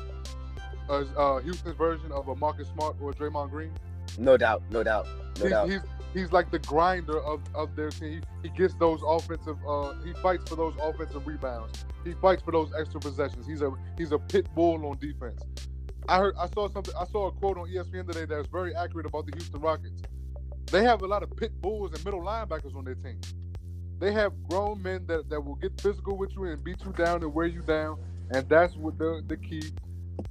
[0.90, 3.72] uh, uh, Houston's version of a Marcus Smart or Draymond Green?
[4.18, 5.70] No doubt, no doubt, no he's, doubt.
[5.70, 5.82] he's
[6.14, 8.22] he's like the grinder of, of their team.
[8.42, 9.58] He, he gets those offensive.
[9.68, 11.86] Uh, he fights for those offensive rebounds.
[12.04, 13.46] He fights for those extra possessions.
[13.46, 15.42] He's a he's a pit bull on defense.
[16.10, 16.94] I heard I saw something.
[17.00, 20.02] I saw a quote on ESPN today that's very accurate about the Houston Rockets.
[20.72, 23.20] They have a lot of pit bulls and middle linebackers on their team.
[24.00, 27.24] They have grown men that, that will get physical with you and beat you down
[27.24, 27.98] and wear you down,
[28.32, 29.64] and that's what the the key.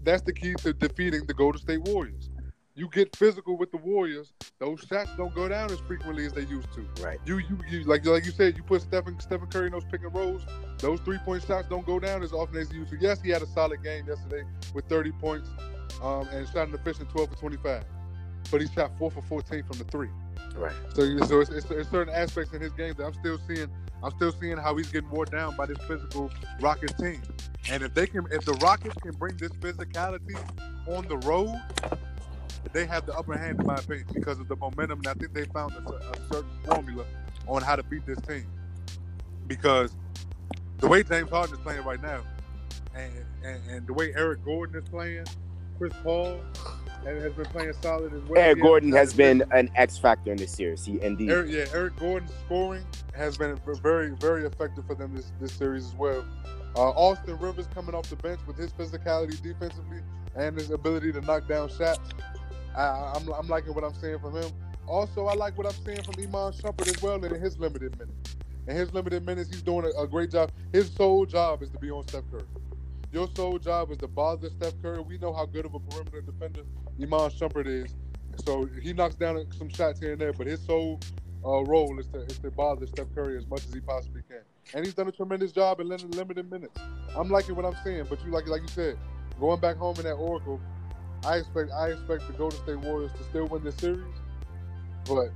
[0.02, 2.30] That's the key to defeating the Golden State Warriors.
[2.76, 6.42] You get physical with the Warriors; those shots don't go down as frequently as they
[6.42, 6.86] used to.
[7.02, 7.18] Right.
[7.24, 10.02] You you, you like like you said, you put Stephen Stephen Curry in those pick
[10.02, 10.42] and rolls.
[10.78, 12.98] Those three point shots don't go down as often as they used to.
[13.00, 14.42] Yes, he had a solid game yesterday
[14.74, 15.48] with 30 points,
[16.02, 17.82] um, and shot an efficient 12 for 25.
[18.50, 20.10] But he shot four for 14 from the three.
[20.54, 20.74] Right.
[20.94, 23.68] So, so it's, it's, it's certain aspects in his game that I'm still seeing.
[24.02, 27.22] I'm still seeing how he's getting wore down by this physical Rockets team.
[27.70, 30.36] And if they can, if the Rockets can bring this physicality
[30.86, 31.58] on the road,
[32.72, 34.98] they have the upper hand in my opinion because of the momentum.
[35.00, 37.04] And I think they found a, a certain formula
[37.46, 38.46] on how to beat this team.
[39.46, 39.94] Because
[40.78, 42.22] the way James Harden is playing right now,
[42.94, 43.12] and,
[43.44, 45.24] and, and the way Eric Gordon is playing,
[45.78, 46.40] Chris Paul
[47.04, 48.42] has been playing solid as well.
[48.42, 49.52] Eric He Gordon has been been.
[49.52, 50.84] an X factor in this series.
[50.84, 51.30] He indeed.
[51.30, 55.86] Eric, yeah, Eric Gordon's scoring has been very, very effective for them this, this series
[55.86, 56.24] as well.
[56.74, 60.00] Uh, Austin Rivers coming off the bench with his physicality defensively
[60.34, 62.00] and his ability to knock down shots.
[62.76, 64.50] I, I'm, I'm liking what I'm seeing from him.
[64.86, 68.36] Also, I like what I'm seeing from Iman Shumpert as well in his limited minutes.
[68.68, 70.52] In his limited minutes, he's doing a, a great job.
[70.72, 72.44] His sole job is to be on Steph Curry.
[73.12, 75.00] Your sole job is to bother Steph Curry.
[75.00, 76.62] We know how good of a perimeter defender
[77.00, 77.94] Iman Shumpert is.
[78.44, 81.00] So he knocks down some shots here and there, but his sole
[81.44, 84.42] uh, role is to, is to bother Steph Curry as much as he possibly can.
[84.74, 86.78] And he's done a tremendous job in limited, limited minutes.
[87.16, 88.98] I'm liking what I'm seeing, but you like like you said,
[89.40, 90.60] going back home in that Oracle,
[91.26, 94.14] I expect I expect the Golden State Warriors to still win this series,
[95.06, 95.30] but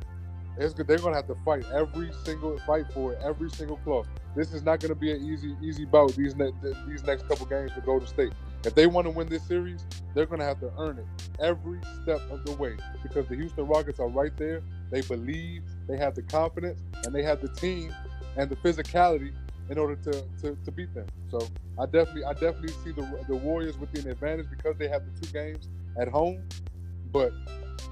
[0.57, 0.87] it's good.
[0.87, 4.05] They're gonna have to fight every single fight for it, every single claw.
[4.37, 6.53] This is not gonna be an easy easy bout these ne-
[6.87, 8.33] these next couple games for Golden State.
[8.65, 11.07] If they want to win this series, they're gonna have to earn it
[11.41, 14.63] every step of the way because the Houston Rockets are right there.
[14.91, 17.93] They believe, they have the confidence, and they have the team
[18.37, 19.33] and the physicality
[19.71, 21.07] in order to, to, to beat them.
[21.31, 21.39] So
[21.79, 25.27] I definitely I definitely see the the Warriors with an advantage because they have the
[25.27, 26.43] two games at home.
[27.13, 27.33] But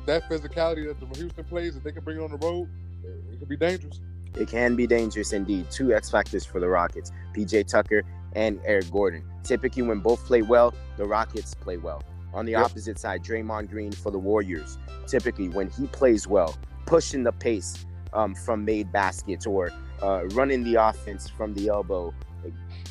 [0.07, 2.69] that physicality that the Houston plays, if they can bring it on the road,
[3.05, 4.01] it, it could be dangerous.
[4.35, 5.71] It can be dangerous indeed.
[5.71, 8.03] Two X factors for the Rockets: PJ Tucker
[8.35, 9.25] and Eric Gordon.
[9.43, 12.03] Typically, when both play well, the Rockets play well.
[12.35, 12.65] On the Yep.
[12.67, 14.77] opposite side, Draymond Green for the Warriors.
[15.07, 19.71] Typically, when he plays well, pushing the pace um, from made baskets or
[20.03, 22.13] uh, running the offense from the elbow,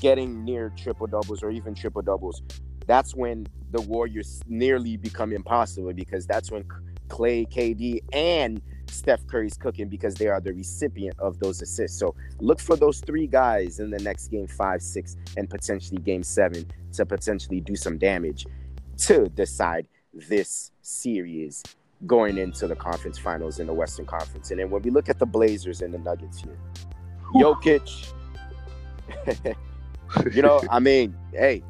[0.02, 2.42] getting near triple doubles or even triple doubles,
[2.88, 6.64] that's when the Warriors nearly become impossible because that's when
[7.10, 12.00] Klay, KD, and Steph Curry's cooking because they are the recipient of those assists.
[12.00, 16.24] So look for those three guys in the next game five, six, and potentially game
[16.24, 18.46] seven to potentially do some damage
[18.98, 21.64] to decide this series
[22.06, 24.52] going into the conference finals in the Western Conference.
[24.52, 26.58] And then when we look at the Blazers and the Nuggets here,
[27.36, 28.14] Jokic,
[30.34, 31.64] you know, I mean, hey,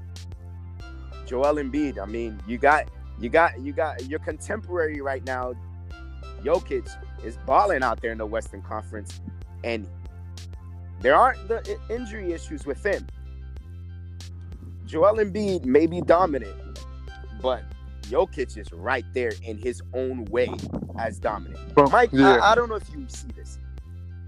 [1.28, 2.00] Joel Embiid.
[2.00, 5.54] I mean, you got, you got, you got your contemporary right now.
[6.42, 6.90] Jokic
[7.24, 9.22] is balling out there in the Western Conference,
[9.64, 9.88] and
[11.02, 13.06] there aren't the injury issues with him.
[14.86, 16.80] Joel Embiid may be dominant,
[17.42, 17.64] but
[18.04, 20.50] Jokic is right there in his own way
[20.98, 21.60] as dominant.
[21.92, 22.38] Mike, yeah.
[22.38, 23.60] I, I don't know if you see this.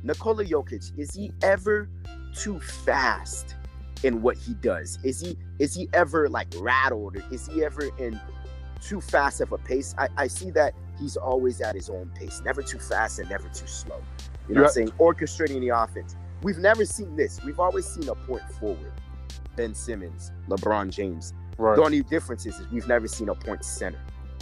[0.04, 1.90] Nikola Jokic, is he ever
[2.36, 3.56] too fast
[4.04, 5.00] in what he does?
[5.04, 7.18] Is he is he ever like rattled?
[7.18, 8.20] Or is he ever in
[8.82, 9.94] too fast of a pace?
[9.98, 13.48] I, I see that he's always at his own pace, never too fast and never
[13.50, 14.02] too slow.
[14.48, 14.92] You know what I'm saying?
[15.00, 16.16] Orchestrating the offense.
[16.42, 17.44] We've never seen this.
[17.44, 18.92] We've always seen a point forward.
[19.56, 21.34] Ben Simmons, LeBron James.
[21.58, 24.00] right, The only difference is, is we've never seen a point center.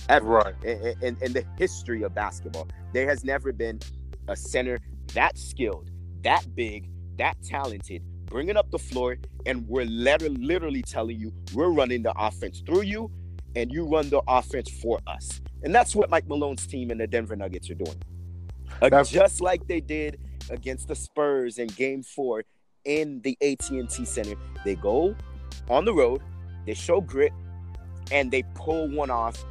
[0.10, 0.56] Ever right.
[0.64, 2.68] in, in, in the history of basketball.
[2.94, 3.80] There has never been
[4.28, 4.80] a center
[5.14, 5.90] that skilled,
[6.22, 11.70] that big, that talented, bringing up the floor, and we're letter- literally telling you we're
[11.70, 13.12] running the offense through you,
[13.56, 15.42] and you run the offense for us.
[15.64, 17.98] And that's what Mike Malone's team and the Denver Nuggets are doing.
[18.82, 22.44] Uh, just like they did against the Spurs in Game Four
[22.86, 24.36] in the AT&T Center.
[24.64, 25.16] They go
[25.70, 26.22] on the road,
[26.66, 27.34] they show grit,
[28.12, 29.44] and they pull one off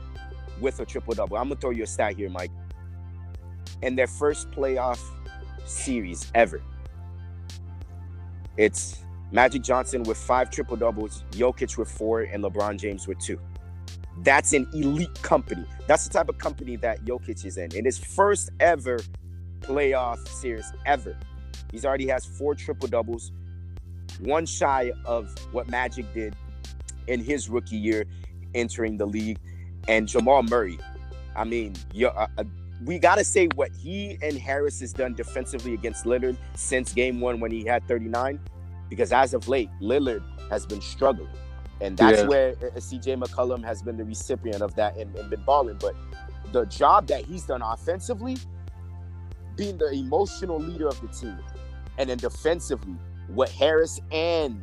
[0.60, 1.36] with a triple double.
[1.36, 2.50] I'm gonna throw you a stat here, Mike.
[3.82, 5.00] In their first playoff
[5.66, 6.62] series ever,
[8.56, 13.38] it's Magic Johnson with five triple doubles, Jokic with four, and LeBron James with two.
[14.18, 15.64] That's an elite company.
[15.86, 17.74] That's the type of company that Jokic is in.
[17.74, 19.00] In his first ever
[19.60, 21.16] playoff series ever,
[21.70, 23.32] he's already has four triple doubles,
[24.20, 26.34] one shy of what Magic did
[27.08, 28.04] in his rookie year
[28.54, 29.38] entering the league.
[29.88, 30.78] And Jamal Murray,
[31.36, 32.44] I mean, uh, uh,
[32.84, 37.20] we got to say what he and Harris has done defensively against Lillard since game
[37.20, 38.38] one when he had 39.
[38.88, 41.32] Because as of late, Lillard has been struggling.
[41.80, 42.28] And that's Yeah.
[42.28, 45.76] where uh, CJ McCollum has been the recipient of that and, and been balling.
[45.80, 45.94] But
[46.52, 48.36] the job that he's done offensively,
[49.56, 51.38] being the emotional leader of the team,
[51.98, 52.94] and then defensively,
[53.28, 54.62] what Harris and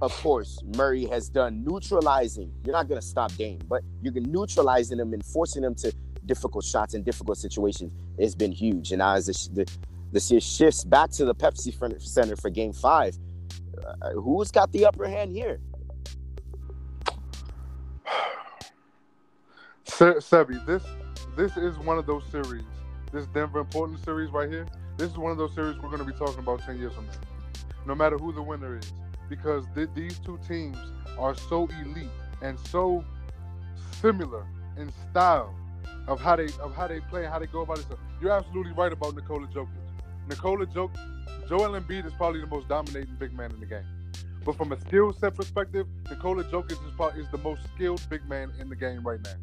[0.00, 2.52] of course, Murray has done neutralizing.
[2.64, 5.92] You're not going to stop Dame, but you're neutralizing him and forcing him to
[6.28, 7.90] difficult shots and difficult situations.
[8.18, 8.92] It's been huge.
[8.92, 9.66] And now as the, the,
[10.12, 13.18] the shifts back to the Pepsi Center- for Game Five,
[14.02, 15.58] uh, who's got the upper hand here?
[19.84, 20.84] Se- Sebi, this
[21.36, 22.64] this is one of those series.
[23.12, 24.66] This Denver important series right here.
[24.96, 27.06] This is one of those series we're going to be talking about ten years from
[27.06, 27.12] now.
[27.86, 28.92] No matter who the winner is,
[29.28, 30.76] because th- these two teams
[31.18, 32.10] are so elite
[32.42, 33.04] and so
[34.00, 35.54] similar in style
[36.08, 37.86] of how they of how they play and how they go about it.
[38.20, 39.68] You're absolutely right about Nikola Jokic.
[40.28, 40.98] Nikola Jokic,
[41.48, 43.86] Joel Embiid is probably the most dominating big man in the game.
[44.44, 48.26] But from a skill set perspective, Nikola Jokic is, probably, is the most skilled big
[48.28, 49.34] man in the game right now.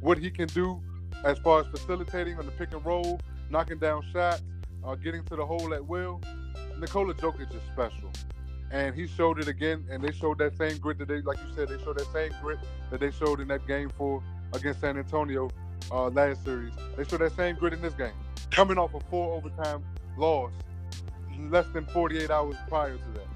[0.00, 0.80] What he can do
[1.24, 3.18] as far as facilitating on the pick and roll,
[3.50, 4.42] knocking down shots,
[4.84, 6.20] uh, getting to the hole at will,
[6.78, 8.10] Nikola Jokic is special.
[8.70, 11.54] And he showed it again, and they showed that same grit that they, like you
[11.54, 12.58] said, they showed that same grit
[12.90, 15.48] that they showed in that game four against San Antonio
[15.90, 16.72] uh, last series.
[16.96, 18.12] They showed that same grit in this game,
[18.50, 19.84] coming off a four overtime
[20.16, 20.52] loss
[21.50, 23.26] less than 48 hours prior to that.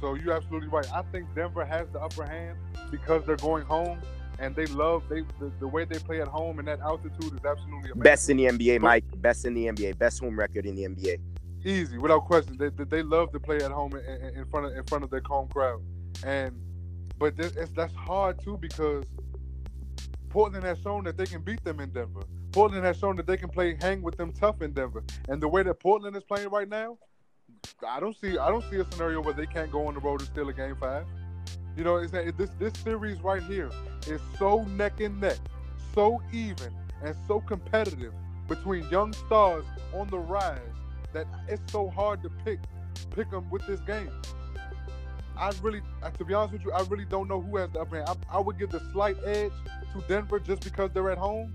[0.00, 0.86] So you're absolutely right.
[0.92, 2.58] I think Denver has the upper hand
[2.90, 4.00] because they're going home
[4.38, 7.44] and they love they the, the way they play at home and that altitude is
[7.44, 8.02] absolutely amazing.
[8.02, 9.04] Best in the NBA, Mike.
[9.16, 9.98] Best in the NBA.
[9.98, 11.18] Best home record in the NBA.
[11.64, 12.56] easy without question.
[12.58, 15.10] They, they, they love to play at home in, in, front of in front of
[15.10, 15.80] their home crowd,
[16.24, 16.58] and
[17.18, 19.04] but that's hard too because
[20.32, 22.22] Portland has shown that they can beat them in Denver.
[22.52, 25.46] Portland has shown that they can play hang with them tough in Denver, and the
[25.46, 26.96] way that Portland is playing right now,
[27.86, 30.20] I don't see I don't see a scenario where they can't go on the road
[30.20, 31.04] and steal a game five.
[31.76, 33.70] You know, it's that this this series right here
[34.06, 35.36] is so neck and neck,
[35.94, 36.72] so even,
[37.04, 38.14] and so competitive
[38.48, 40.58] between young stars on the rise
[41.12, 42.58] that it's so hard to pick
[43.14, 44.10] pick them with this game.
[45.36, 45.82] I really,
[46.16, 48.08] to be honest with you, I really don't know who has the upper hand.
[48.30, 49.52] I, I would give the slight edge
[49.92, 51.54] to Denver just because they're at home.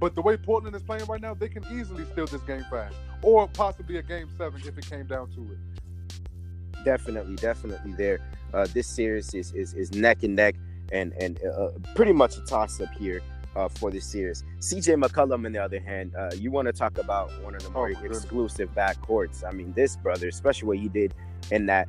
[0.00, 2.92] But the way Portland is playing right now, they can easily steal this game five,
[3.22, 6.84] or possibly a game seven if it came down to it.
[6.84, 8.18] Definitely, definitely there.
[8.52, 10.56] Uh, this series is, is is neck and neck,
[10.92, 13.22] and and uh, pretty much a toss up here
[13.56, 14.44] uh, for this series.
[14.58, 17.70] CJ McCollum, on the other hand, uh, you want to talk about one of the
[17.70, 19.44] more Oh, exclusive backcourts.
[19.46, 21.14] I mean, this brother, especially what he did
[21.50, 21.88] in that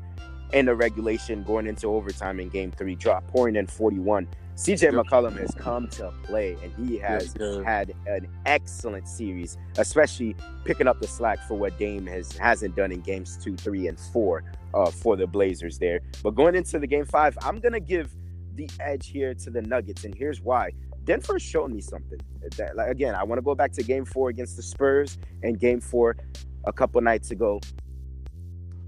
[0.53, 4.27] in the regulation going into overtime in game three, drop pouring in 41.
[4.55, 4.91] CJ.
[4.91, 7.61] McCollum has come to play and he has yeah.
[7.63, 12.91] had an excellent series, especially picking up the slack for what Dame has hasn't done
[12.91, 15.99] in games two, three, and four uh, for the Blazers there.
[16.23, 18.15] But going into the game five, I'm gonna give
[18.55, 20.71] the edge here to the Nuggets, and here's why.
[21.03, 22.19] Denver's shown me something.
[22.57, 25.59] That, like, again, I want to go back to game four against the Spurs and
[25.59, 26.17] game four
[26.65, 27.59] a couple nights ago,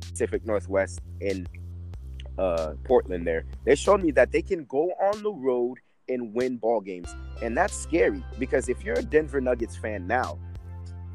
[0.02, 1.48] Pacific Northwest in
[2.38, 3.46] uh, Portland there.
[3.66, 5.78] They showed me that they can go on the road
[6.10, 7.14] and win ball games.
[7.42, 10.38] And that's scary because if you're a Denver Nuggets fan now,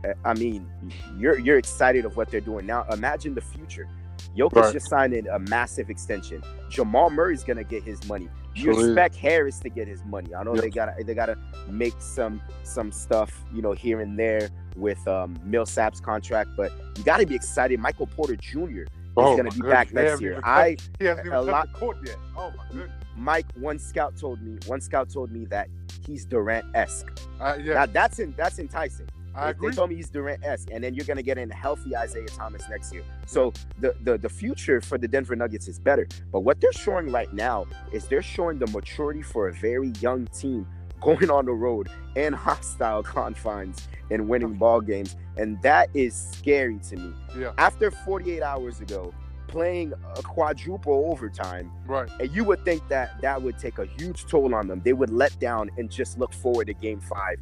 [0.04, 0.70] uh, I mean,
[1.18, 2.84] you're you're excited of what they're doing now.
[2.90, 3.88] Imagine the future.
[4.36, 4.72] Jokic Right.
[4.72, 6.42] just signed a massive extension.
[6.70, 8.28] Jamal Murray's gonna get his money.
[8.54, 8.86] You Sure is.
[8.88, 10.34] expect Harris to get his money.
[10.34, 10.62] I know Yep.
[10.64, 11.36] they gotta they gotta
[11.68, 17.04] make some some stuff, you know, here and there with um Millsap's contract, but you
[17.04, 17.78] gotta be excited.
[17.80, 18.82] Michael Porter Jr.
[19.12, 20.32] is Oh, gonna be back next year.
[20.32, 22.16] even I he hasn't a lot- the court yet.
[22.36, 22.90] Oh my goodness.
[23.16, 25.68] Mike, one scout told me, one scout told me that
[26.06, 27.08] he's Durant esque.
[27.40, 29.06] Uh, yeah, Now that's in that's enticing.
[29.34, 29.70] I They- agree.
[29.70, 32.26] They told me he's Durant esque, and then you're gonna get in a healthy Isaiah
[32.26, 33.02] Thomas next year.
[33.26, 36.06] So the, the the future for the Denver Nuggets is better.
[36.30, 40.26] But what they're showing right now is they're showing the maturity for a very young
[40.28, 40.66] team
[41.02, 46.78] going on the road in hostile confines and winning ball games, and that is scary
[46.90, 47.14] to me.
[47.38, 47.52] Yeah.
[47.58, 49.12] After 48 hours ago,
[49.48, 52.08] playing a quadruple overtime Right.
[52.20, 54.80] and you would think that that would take a huge toll on them.
[54.82, 57.38] They would let down and just look forward to game five.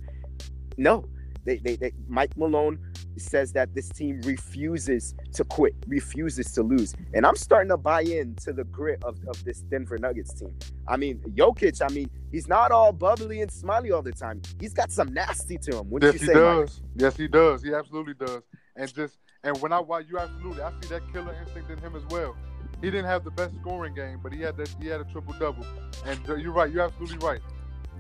[0.77, 1.05] No,
[1.45, 2.79] they, they, they Mike Malone
[3.17, 6.95] says that this team refuses to quit, refuses to lose.
[7.15, 10.55] And I'm starting to buy into the grit of, of this Denver Nuggets team.
[10.89, 14.41] I mean, Jokic, I mean, he's not all bubbly and smiley all the time.
[14.61, 15.91] He's got some nasty to him.
[15.91, 16.67] Wouldn't Yes, you he say, Mike?
[16.67, 16.83] does.
[16.97, 17.63] Yes, he does.
[17.63, 18.43] He absolutely does.
[18.77, 21.97] And just and when I watch you, absolutely, I see that killer instinct in him
[21.97, 22.37] as well.
[22.81, 24.75] He didn't have the best scoring game, but he had that.
[24.81, 25.67] He had a triple double.
[26.07, 26.71] And you're right.
[26.73, 27.41] You're absolutely right.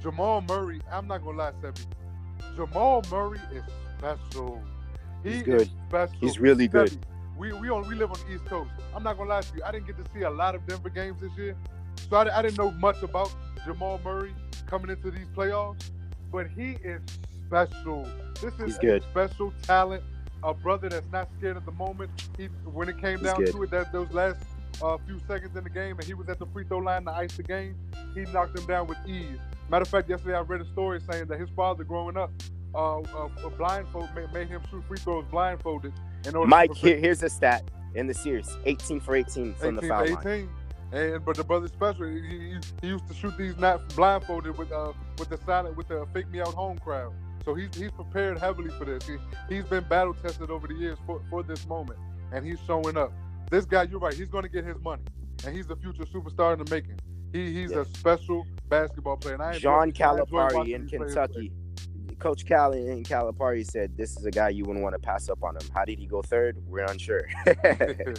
[0.00, 0.80] Jamal Murray.
[0.90, 1.84] I'm not gonna lie, Sebi.
[2.56, 3.62] Jamal Murray is
[3.98, 4.62] special.
[5.22, 5.60] He He's good.
[5.62, 6.16] is special.
[6.20, 6.96] He's really good.
[7.38, 8.70] We we on we live on the East Coast.
[8.94, 9.62] I'm not gonna lie to you.
[9.64, 11.56] I didn't get to see a lot of Denver games this year,
[12.08, 13.32] so I, I didn't know much about
[13.64, 14.34] Jamal Murray
[14.66, 15.90] coming into these playoffs.
[16.30, 17.00] But he is
[17.46, 18.06] special.
[18.40, 19.02] This is He's a good.
[19.10, 20.02] special talent.
[20.42, 22.10] A brother that's not scared at the moment.
[22.38, 23.52] He when it came He's down good.
[23.52, 24.38] to it, that those last
[24.82, 27.10] uh, few seconds in the game, and he was at the free throw line to
[27.10, 27.74] ice the game.
[28.14, 29.38] He knocked him down with ease.
[29.70, 32.32] Matter of fact, yesterday I read a story saying that his father, growing up,
[32.74, 35.92] uh, uh, blindfold made, made him shoot free throws blindfolded.
[36.26, 37.62] In order Mike, to here, here's a stat
[37.94, 40.26] in the series 18 for 18 from the 18 foul to line.
[40.26, 40.48] 18.
[40.92, 42.06] And but the brother's special.
[42.06, 46.04] He, he, used to shoot these not blindfolded with uh with the silent with the
[46.12, 47.12] fake me out home crowd.
[47.44, 49.06] So he's he's prepared heavily for this.
[49.06, 52.00] He he's been battle tested over the years for, for this moment,
[52.32, 53.12] and he's showing up.
[53.52, 54.14] This guy, you're right.
[54.14, 55.02] He's going to get his money,
[55.46, 56.98] and he's a future superstar in the making.
[57.32, 59.34] He he's a special basketball player.
[59.34, 61.52] And I John Calipari in Kentucky.
[62.18, 65.42] Coach Cal in Calipari said this is a guy you wouldn't want to pass up
[65.42, 65.62] on him.
[65.74, 66.58] How did he go third?
[66.66, 67.26] We're unsure.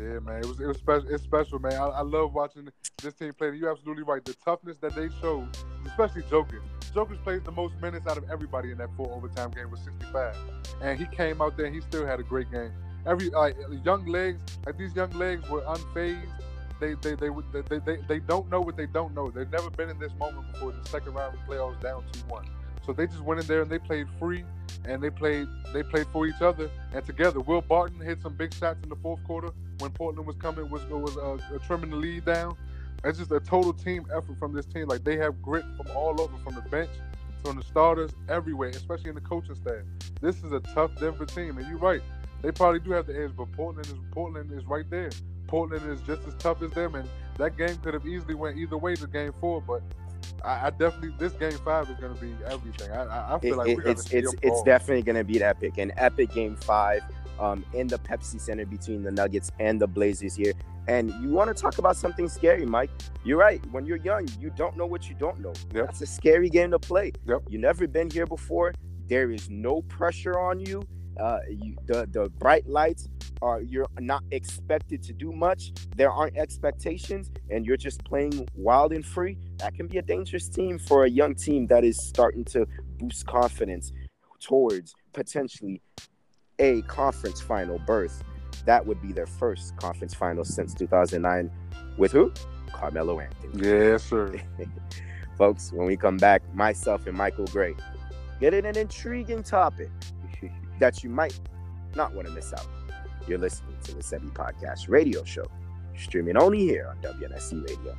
[0.00, 1.08] Yeah, man, it was it was special.
[1.10, 1.74] It's special, man.
[1.74, 2.70] I, I love watching
[3.02, 3.54] this team play.
[3.54, 4.24] You're absolutely right.
[4.24, 5.46] The toughness that they showed,
[5.84, 6.60] especially Jokic.
[6.94, 10.34] Jokic plays the most minutes out of everybody in that four overtime game with 65,
[10.80, 12.72] and he came out there and he still had a great game.
[13.04, 16.32] Every like young legs, like these young legs were unfazed.
[16.80, 17.28] They they they
[17.68, 19.30] they, they, they, don't know what they don't know.
[19.30, 20.72] They've never been in this moment before.
[20.72, 22.46] The second round of the playoffs down two one.
[22.86, 24.44] So they just went in there and they played free,
[24.84, 27.40] and they played they played for each other and together.
[27.40, 30.82] Will Barton hit some big shots in the fourth quarter when Portland was coming was
[30.86, 32.56] was uh, trimming the lead down.
[33.04, 34.88] It's just a total team effort from this team.
[34.88, 36.90] Like they have grit from all over, from the bench,
[37.42, 39.82] from the starters, everywhere, especially in the coaching staff.
[40.20, 42.02] This is a tough Denver team, and you're right.
[42.42, 45.10] They probably do have the edge, but Portland is Portland is right there.
[45.50, 48.78] Portland is just as tough as them, and that game could have easily went either
[48.78, 49.60] way to game four.
[49.60, 49.82] But
[50.44, 52.90] I, I definitely this game five is going to be everything.
[52.92, 55.78] I, I, feel It- like it- it's it's it's definitely going to be that epic,
[55.78, 57.02] an epic game five
[57.38, 60.52] um, in the Pepsi Center between the Nuggets and the Blazers here.
[60.88, 62.90] And you want to talk about something scary, Mike?
[63.24, 63.60] You're right.
[63.70, 65.52] When you're young, you don't know what you don't know.
[65.74, 65.86] Yep.
[65.86, 67.12] That's a scary game to play.
[67.26, 67.42] Yep.
[67.48, 68.72] You never been here before.
[69.06, 70.82] There is no pressure on you,
[71.18, 73.08] Uh, you, the the bright lights
[73.42, 75.72] are you're not expected to do much.
[75.96, 79.38] There aren't expectations, and you're just playing wild and free.
[79.58, 82.66] That can be a dangerous team for a young team that is starting to
[82.98, 83.92] boost confidence
[84.40, 85.80] towards potentially
[86.58, 88.22] a conference final berth.
[88.66, 91.50] That would be their first conference final since 2009.
[91.96, 92.32] With who?
[92.72, 93.66] Carmelo Anthony.
[93.66, 94.34] Yes, sir.
[95.38, 97.74] Folks, when we come back, myself and Michael Gray
[98.40, 99.90] get in an intriguing topic
[100.80, 101.38] that you might
[101.94, 102.66] not want to miss out.
[103.28, 105.46] You're listening to the Sebi Podcast radio show,
[105.96, 107.96] streaming only here on WNSC Radio.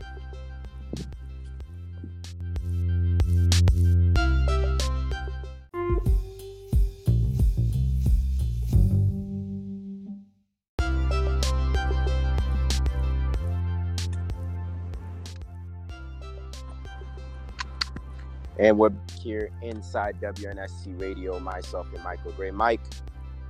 [18.60, 18.92] And we're
[19.22, 22.52] here inside WNSC Radio, myself and Michael Gray.
[22.52, 22.82] Mike,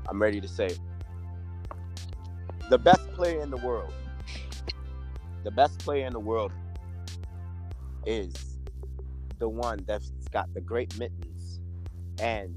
[0.10, 0.70] I'm ready to say
[2.70, 3.94] the best player in the world,
[5.44, 6.52] the best player in the world
[8.06, 8.60] is
[9.40, 11.60] the one that's got the great mittens
[12.20, 12.56] and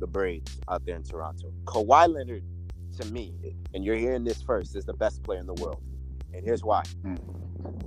[0.00, 1.52] the braids out there in Toronto.
[1.64, 2.42] Kawhi Leonard,
[2.98, 3.34] to me,
[3.72, 5.82] and you're hearing this first, is the best player in the world.
[6.32, 6.82] And here's why.
[7.02, 7.16] Hmm.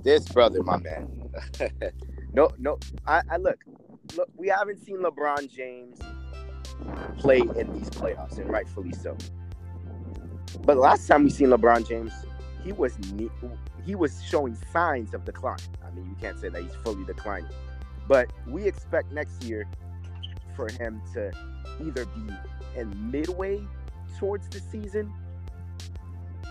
[0.02, 1.30] This brother, my man.
[2.38, 2.78] no, no.
[3.06, 3.64] I, I look,
[4.16, 5.98] look, we haven't seen LeBron James
[7.18, 9.16] play in these playoffs, and rightfully so.
[10.64, 12.12] But last time we seen LeBron James,
[12.62, 13.30] he was ne-
[13.84, 15.58] he was showing signs of decline.
[15.84, 17.50] I mean, you can't say that he's fully declining,
[18.06, 19.66] but we expect next year
[20.54, 21.32] for him to
[21.80, 22.28] either be
[22.76, 23.60] in midway
[24.16, 25.12] towards the season,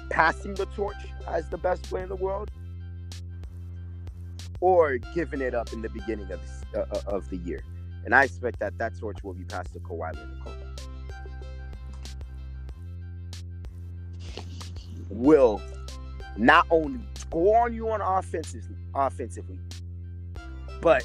[0.09, 2.51] passing the torch as the best player in the world,
[4.59, 6.39] or giving it up in the beginning of
[6.71, 7.63] the, uh, of the year.
[8.05, 10.81] And I expect that that torch will be passed to Kawhi Leonard.
[15.09, 15.61] Will
[16.37, 19.59] not only score on you on offensively, offensively,
[20.81, 21.03] but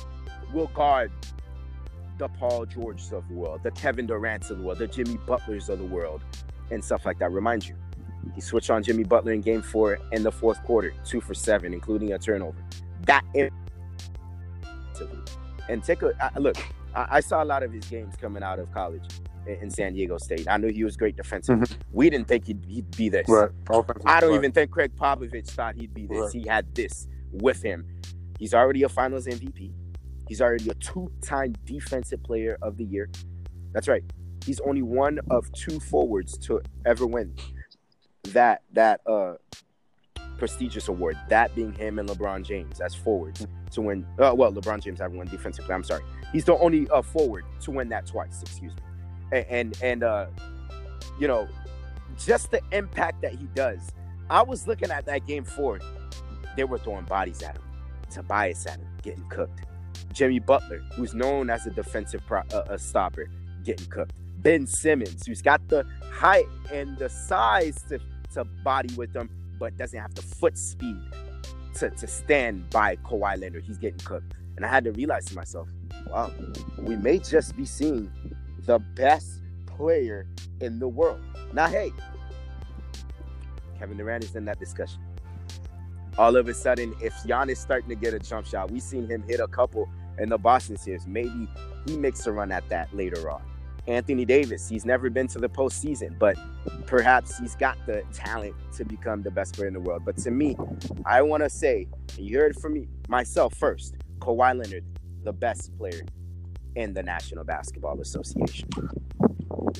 [0.52, 1.10] will guard
[2.18, 5.68] the Paul Georges of the world, the Kevin Durant's of the world, the Jimmy Butlers
[5.68, 6.22] of the world,
[6.70, 7.32] and stuff like that.
[7.32, 7.74] Remind you,
[8.34, 11.72] he switched on Jimmy Butler in Game Four in the fourth quarter, two for seven,
[11.72, 12.58] including a turnover.
[13.06, 13.24] That
[15.68, 16.56] and take a I, look.
[16.94, 19.04] I, I, saw a lot of his games coming out of college
[19.46, 20.46] in, in San Diego State.
[20.48, 21.66] I knew he was great defensively.
[21.66, 21.80] Mm-hmm.
[21.92, 23.28] We didn't think he'd, he'd be this.
[23.28, 23.50] Right.
[24.04, 24.36] I don't right.
[24.36, 26.18] even think Gregg Popovich thought he'd be this.
[26.18, 26.32] Right.
[26.32, 27.86] He had this with him.
[28.38, 29.72] He's already a Finals MVP.
[30.28, 33.08] He's already a two-time Defensive Player of the Year.
[33.72, 34.02] That's right.
[34.44, 37.34] He's only one of two forwards to ever win
[38.28, 39.34] that that uh
[40.38, 41.16] prestigious award.
[41.28, 44.06] That being him and LeBron James as forwards to win.
[44.18, 45.72] Uh, well, LeBron James haven't won defensively.
[45.72, 46.02] I'm sorry.
[46.32, 48.42] He's the only uh, forward to win that twice.
[48.42, 49.44] Excuse me.
[49.48, 50.26] And and, uh,
[51.18, 51.48] you know,
[52.18, 53.90] just the impact that he does.
[54.30, 55.80] I was looking at that game four.
[56.56, 57.62] They were throwing bodies at him.
[58.10, 59.62] Tobias at him, getting cooked.
[60.12, 63.30] Jimmy Butler, who's known as a defensive pro- uh, a stopper,
[63.64, 64.12] getting cooked.
[64.38, 67.98] Ben Simmons, who's got the height and the size to,
[68.34, 69.30] to body with them,
[69.62, 71.00] but doesn't have the foot speed
[71.76, 73.62] to, to stand by Kawhi Leonard.
[73.64, 74.34] He's getting cooked.
[74.56, 75.68] And I had to realize to myself,
[76.08, 76.32] wow,
[76.78, 78.10] we may just be seeing
[78.66, 80.26] the best player
[80.60, 81.20] in the world.
[81.52, 81.92] Now, hey,
[83.78, 85.00] Kevin Durant is in that discussion.
[86.18, 89.22] All of a sudden, if Giannis starting to get a jump shot, we've seen him
[89.22, 89.88] hit a couple
[90.18, 91.06] in the Boston series.
[91.06, 91.48] Maybe
[91.86, 93.42] he makes a run at that later on.
[93.86, 96.36] Anthony Davis, he's never been to the postseason, but
[96.86, 100.02] perhaps he's got the talent to become the best player in the world.
[100.04, 100.56] But to me,
[101.04, 104.84] I want to say, you heard it from me myself first, Kawhi Leonard,
[105.24, 106.02] the best player
[106.76, 108.68] in the National Basketball Association.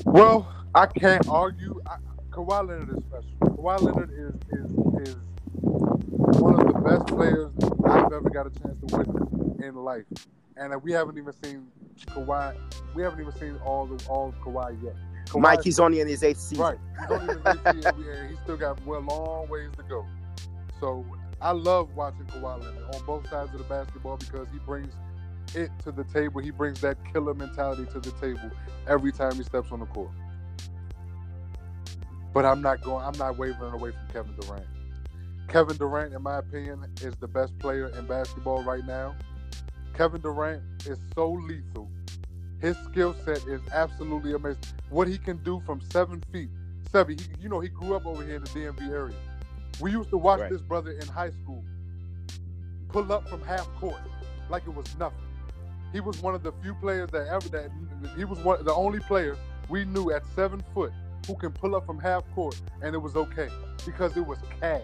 [0.04, 1.80] Well, I can't argue.
[1.86, 1.96] I,
[2.30, 3.56] Kawhi Leonard is special.
[3.56, 4.70] Kawhi Leonard is is
[5.08, 5.16] is
[6.40, 7.50] one of the best players
[7.84, 9.28] I've ever got a chance to witness
[9.62, 10.04] in life,
[10.56, 11.66] and uh, we haven't even seen
[12.06, 12.56] Kawhi.
[12.94, 14.94] We haven't even seen all the all of Kawhi yet.
[15.26, 16.64] Kawhi, Mike, he's only in his eighth season.
[16.64, 19.82] Right, he's only in his eighth season, and he's still got well long ways to
[19.84, 20.06] go.
[20.80, 21.04] So
[21.40, 24.92] I love watching Kawhi Leonard on both sides of the basketball because he brings
[25.54, 26.40] it to the table.
[26.40, 28.50] He brings that killer mentality to the table
[28.88, 30.10] every time he steps on the court.
[32.32, 33.04] But I'm not going.
[33.04, 34.66] I'm not wavering away from Kevin Durant.
[35.48, 39.14] Kevin Durant, in my opinion, is the best player in basketball right now.
[39.94, 41.90] Kevin Durant is so lethal.
[42.60, 44.62] His skill set is absolutely amazing.
[44.88, 46.48] What he can do from seven feet.
[46.90, 49.16] Seven, he, you know, he grew up over here in the DMV area.
[49.80, 50.50] We used to watch right.
[50.50, 51.64] this brother in high school
[52.88, 54.00] pull up from half court
[54.50, 55.18] like it was nothing.
[55.92, 57.70] He was one of the few players that ever that
[58.16, 59.36] he was one the only player
[59.70, 60.92] we knew at seven foot
[61.26, 63.48] who can pull up from half court and it was okay
[63.86, 64.82] because it was cash.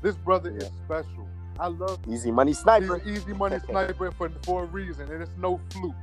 [0.00, 0.66] This brother Yeah.
[0.66, 1.28] is special.
[1.60, 2.96] I love Easy money sniper.
[2.96, 5.94] an easy money sniper for, for a reason, and it's no fluke.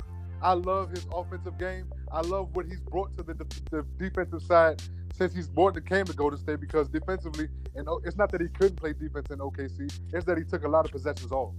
[0.42, 1.88] I love his offensive game.
[2.12, 4.82] I love what he's brought to the, de- the defensive side
[5.14, 8.48] since he's brought the came to Golden State because defensively, and it's not that he
[8.50, 11.54] couldn't play defense in OKC, it's that he took a lot of possessions off.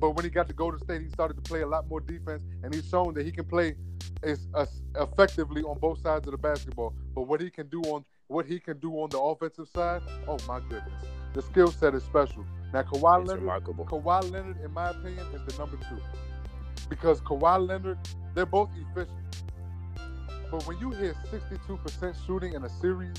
[0.00, 2.42] But when he got to Golden State, he started to play a lot more defense,
[2.62, 3.74] and he's shown that he can play
[4.22, 4.66] is uh,
[4.96, 6.94] effectively on both sides of the basketball.
[7.14, 10.38] But what he can do on what he can do on the offensive side, oh
[10.48, 11.04] my goodness,
[11.34, 12.44] the skill set is special.
[12.72, 13.86] Now Kawhi It's Leonard, remarkable.
[13.86, 15.98] Kawhi Leonard, in my opinion, is the number two.
[16.88, 17.98] Because Kawhi Leonard,
[18.34, 19.16] they're both efficient.
[20.50, 23.14] But when you hit 62% shooting in a series,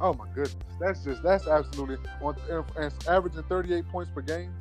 [0.00, 0.56] oh my goodness.
[0.80, 2.36] That's just, that's absolutely, on,
[2.78, 4.52] and, averaging 38 points per game.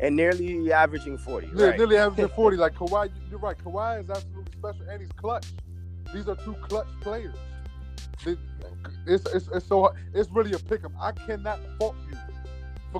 [0.00, 1.50] And nearly averaging 40.
[1.54, 1.78] Yeah, right.
[1.78, 2.56] nearly averaging 40.
[2.58, 3.56] Like Kawhi, you're right.
[3.56, 5.46] Kawhi is absolutely special, and he's clutch.
[6.12, 7.36] These are two clutch players.
[8.26, 8.38] It-
[9.06, 10.92] It's, it's, it's so it's really a pick 'em.
[11.00, 12.16] I cannot fault you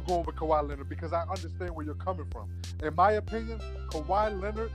[0.01, 2.51] for going with Kawhi Leonard because I understand where you're coming from.
[2.83, 4.71] In my opinion, Kawhi Leonard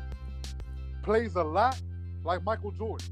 [1.04, 1.80] plays a lot
[2.24, 3.08] like Michael Jordan.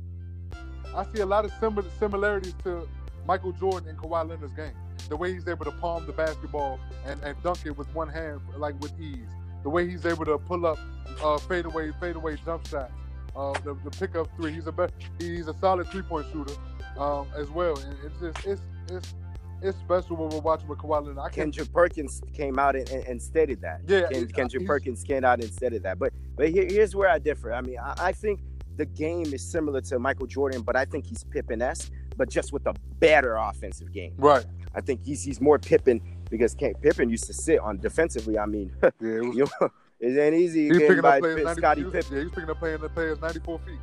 [0.96, 2.88] I see a lot of similar similarities to
[3.28, 4.74] Michael Jordan and Kawhi Leonard's game.
[5.08, 8.42] The way he's able to palm the basketball and, and dunk it with one hand,
[8.58, 9.30] like with ease.
[9.64, 10.80] The way he's able to pull up
[11.24, 12.92] uh, fadeaway, fadeaway jump shots.
[13.36, 14.54] Uh, the, the pickup three.
[14.54, 14.90] He's a
[15.20, 16.56] he's a solid three point shooter
[16.98, 17.78] um, as well.
[17.78, 19.14] And it's just it's it's
[19.62, 21.18] it's special when we're watching with Kawhi Leonard.
[21.20, 21.34] I can't.
[21.54, 23.82] Kendrick Perkins came out and, and, and stated that.
[23.88, 26.00] Yeah, Ken, it- uh, Kendrick Perkins came out and stated that.
[26.00, 27.54] But but here, here's where I differ.
[27.54, 28.42] I mean, I, I think
[28.78, 32.54] the game is similar to Michael Jordan, but I think he's Pippen esque, but just
[32.54, 34.14] with a better offensive game.
[34.18, 34.46] Right.
[34.76, 36.00] I think he's he's more Pippen
[36.30, 38.38] because Ken, Pippen used to sit on defensively.
[38.40, 38.90] I mean, Yeah.
[39.02, 41.36] It was, you know, it ain't easy he's picking by up players.
[41.38, 42.16] Pitt- 90, Scottie was- Pippen.
[42.18, 43.80] Yeah, he's picking up playing the players 94 feet.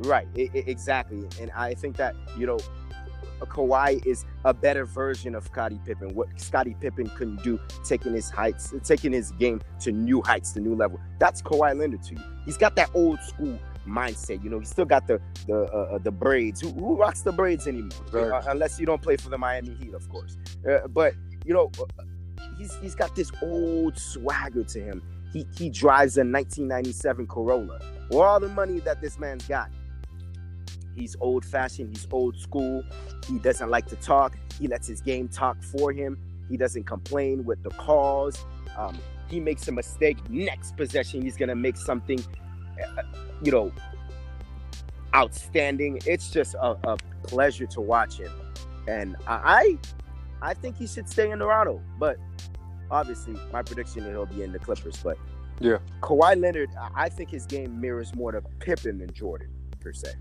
[0.00, 1.26] Right, I- I- exactly.
[1.40, 2.58] And I think that, you know,
[3.40, 6.14] Kawhi is a better version of Scottie Pippen.
[6.14, 10.60] What Scottie Pippen couldn't do, taking his heights, taking his game to new heights, to
[10.60, 11.00] new level.
[11.18, 12.22] That's Kawhi Leonard to you.
[12.44, 14.42] He's got that old school mindset.
[14.42, 16.60] You know, he's still got the the uh, uh, the braids.
[16.60, 17.90] Who, who rocks the braids anymore?
[18.12, 20.36] Uh, unless you don't play for the Miami Heat, of course.
[20.68, 21.14] Uh, but
[21.44, 22.02] you know, uh,
[22.58, 25.02] he's he's got this old swagger to him.
[25.32, 27.80] He he drives a 1997 Corolla.
[28.08, 29.68] With all the money that this man's got,
[30.96, 31.90] he's old fashioned.
[31.96, 32.82] He's old school.
[33.28, 34.36] He doesn't like to talk.
[34.58, 36.18] He lets his game talk for him.
[36.48, 38.44] He doesn't complain with the calls.
[38.76, 40.18] Um, he makes a mistake.
[40.30, 42.20] Next possession, he's gonna make something,
[42.98, 43.02] uh,
[43.42, 43.72] you know,
[45.14, 46.00] outstanding.
[46.06, 48.32] It's just a, a pleasure to watch him,
[48.86, 49.78] and I,
[50.42, 51.80] I think he should stay in Toronto.
[51.98, 52.18] But
[52.90, 54.98] obviously, my prediction is he'll be in the Clippers.
[55.02, 55.18] But
[55.60, 55.78] Yeah.
[56.02, 59.48] Kawhi Leonard, I- I think his game mirrors more to Pippen than Jordan
[59.80, 60.12] per se.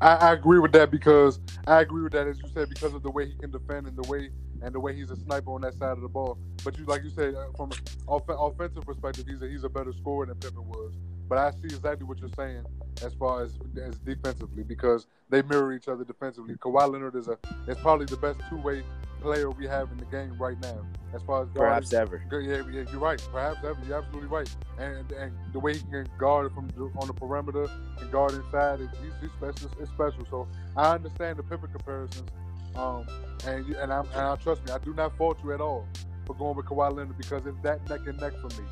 [0.00, 3.02] I, I agree with that because I agree with that as you said because of
[3.02, 4.30] the way he can defend and the way
[4.62, 6.38] and the way he's a sniper on that side of the ball.
[6.64, 9.68] But you like you said uh, from an off- offensive perspective, he's a, he's a
[9.68, 10.94] better scorer than Pippen was.
[11.28, 12.64] But I see exactly what you're saying
[13.02, 16.54] as far as as defensively because they mirror each other defensively.
[16.56, 18.82] Kawhi Leonard is a is probably the best two way
[19.20, 20.78] player we have in the game right now
[21.14, 22.42] as far as Perhaps guarding- ever.
[22.42, 23.26] Yeah, yeah, you're right.
[23.32, 23.78] Perhaps ever.
[23.86, 24.54] You're absolutely right.
[24.78, 27.66] And and the way he can guard from the, on the perimeter
[28.00, 29.70] and guard inside, is, he's, he's special.
[29.80, 30.26] It's special.
[30.28, 32.28] So I understand the Pippen comparisons.
[32.76, 33.06] Um,
[33.46, 35.86] and and I'm and I trust me, I do not fault you at all
[36.26, 38.66] for going with Kawhi Leonard because it's that neck and neck for me.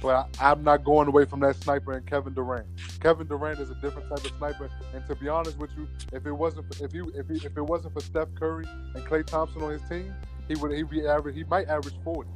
[0.00, 2.66] But I, I'm not going away from that sniper and Kevin Durant.
[3.00, 4.70] Kevin Durant is a different type of sniper.
[4.94, 7.56] And to be honest with you, if it wasn't for, if you if, he, if
[7.56, 10.14] it wasn't for Steph Curry and Klay Thompson on his team,
[10.48, 11.36] he would he be average.
[11.36, 12.30] He might average forty.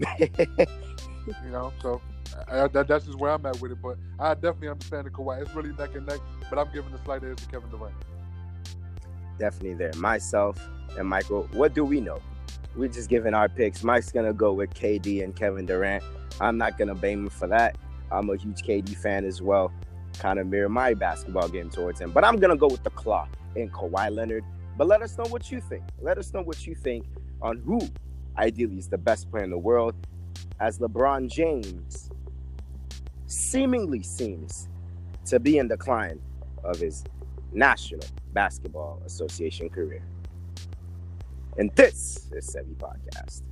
[1.44, 2.00] You know, so
[2.48, 3.82] I, that, that's just where I'm at with it.
[3.82, 5.42] But I definitely understand the Kawhi.
[5.42, 6.18] It's really neck and neck.
[6.48, 7.94] But I'm giving the slight edge to Kevin Durant.
[9.38, 9.92] Definitely there.
[9.96, 10.58] Myself
[10.98, 12.20] and Michael, what do we know?
[12.76, 13.82] We're just giving our picks.
[13.82, 16.04] Mike's gonna go with KD and Kevin Durant.
[16.40, 17.76] I'm not gonna blame him for that.
[18.12, 19.72] I'm a huge KD fan as well.
[20.18, 22.10] Kind of mirror my basketball game towards him.
[22.10, 24.44] But I'm gonna go with the claw in Kawhi Leonard.
[24.76, 25.84] But let us know what you think.
[26.00, 27.06] Let us know what you think
[27.42, 27.80] on who
[28.36, 29.94] ideally is the best player in the world
[30.60, 32.10] as LeBron James
[33.26, 34.68] seemingly seems
[35.26, 36.20] to be in decline
[36.64, 37.04] of his
[37.52, 40.02] National Basketball Association career.
[41.56, 43.42] And this is Sebi Podcast.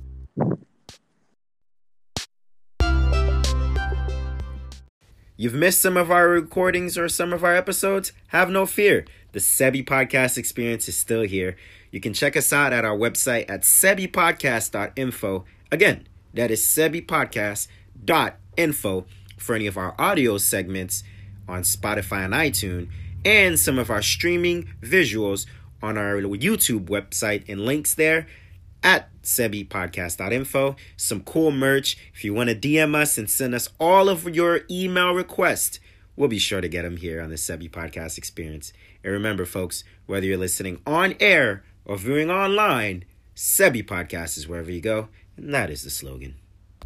[5.37, 8.11] You've missed some of our recordings or some of our episodes?
[8.27, 9.05] Have no fear.
[9.31, 11.55] The Sebi Podcast experience is still here.
[11.91, 15.45] You can check us out at our website at sebipodcast.info.
[15.71, 19.05] Again, that is sebipodcast.info
[19.37, 21.03] for any of our audio segments
[21.47, 22.89] on Spotify and iTunes.
[23.25, 25.45] and some of our streaming visuals
[25.81, 28.27] on our YouTube website and links there
[28.83, 30.75] at sebipodcast.info.
[30.97, 31.97] Some cool merch.
[32.13, 35.79] If you want to DM us and send us all of your email requests,
[36.15, 38.73] we'll be sure to get them here on the Sebi Podcast Experience.
[39.03, 43.05] And remember, folks, whether you're listening on air or viewing online,
[43.35, 45.07] Sebi Podcast is wherever you go,
[45.37, 46.38] and that is the slogan.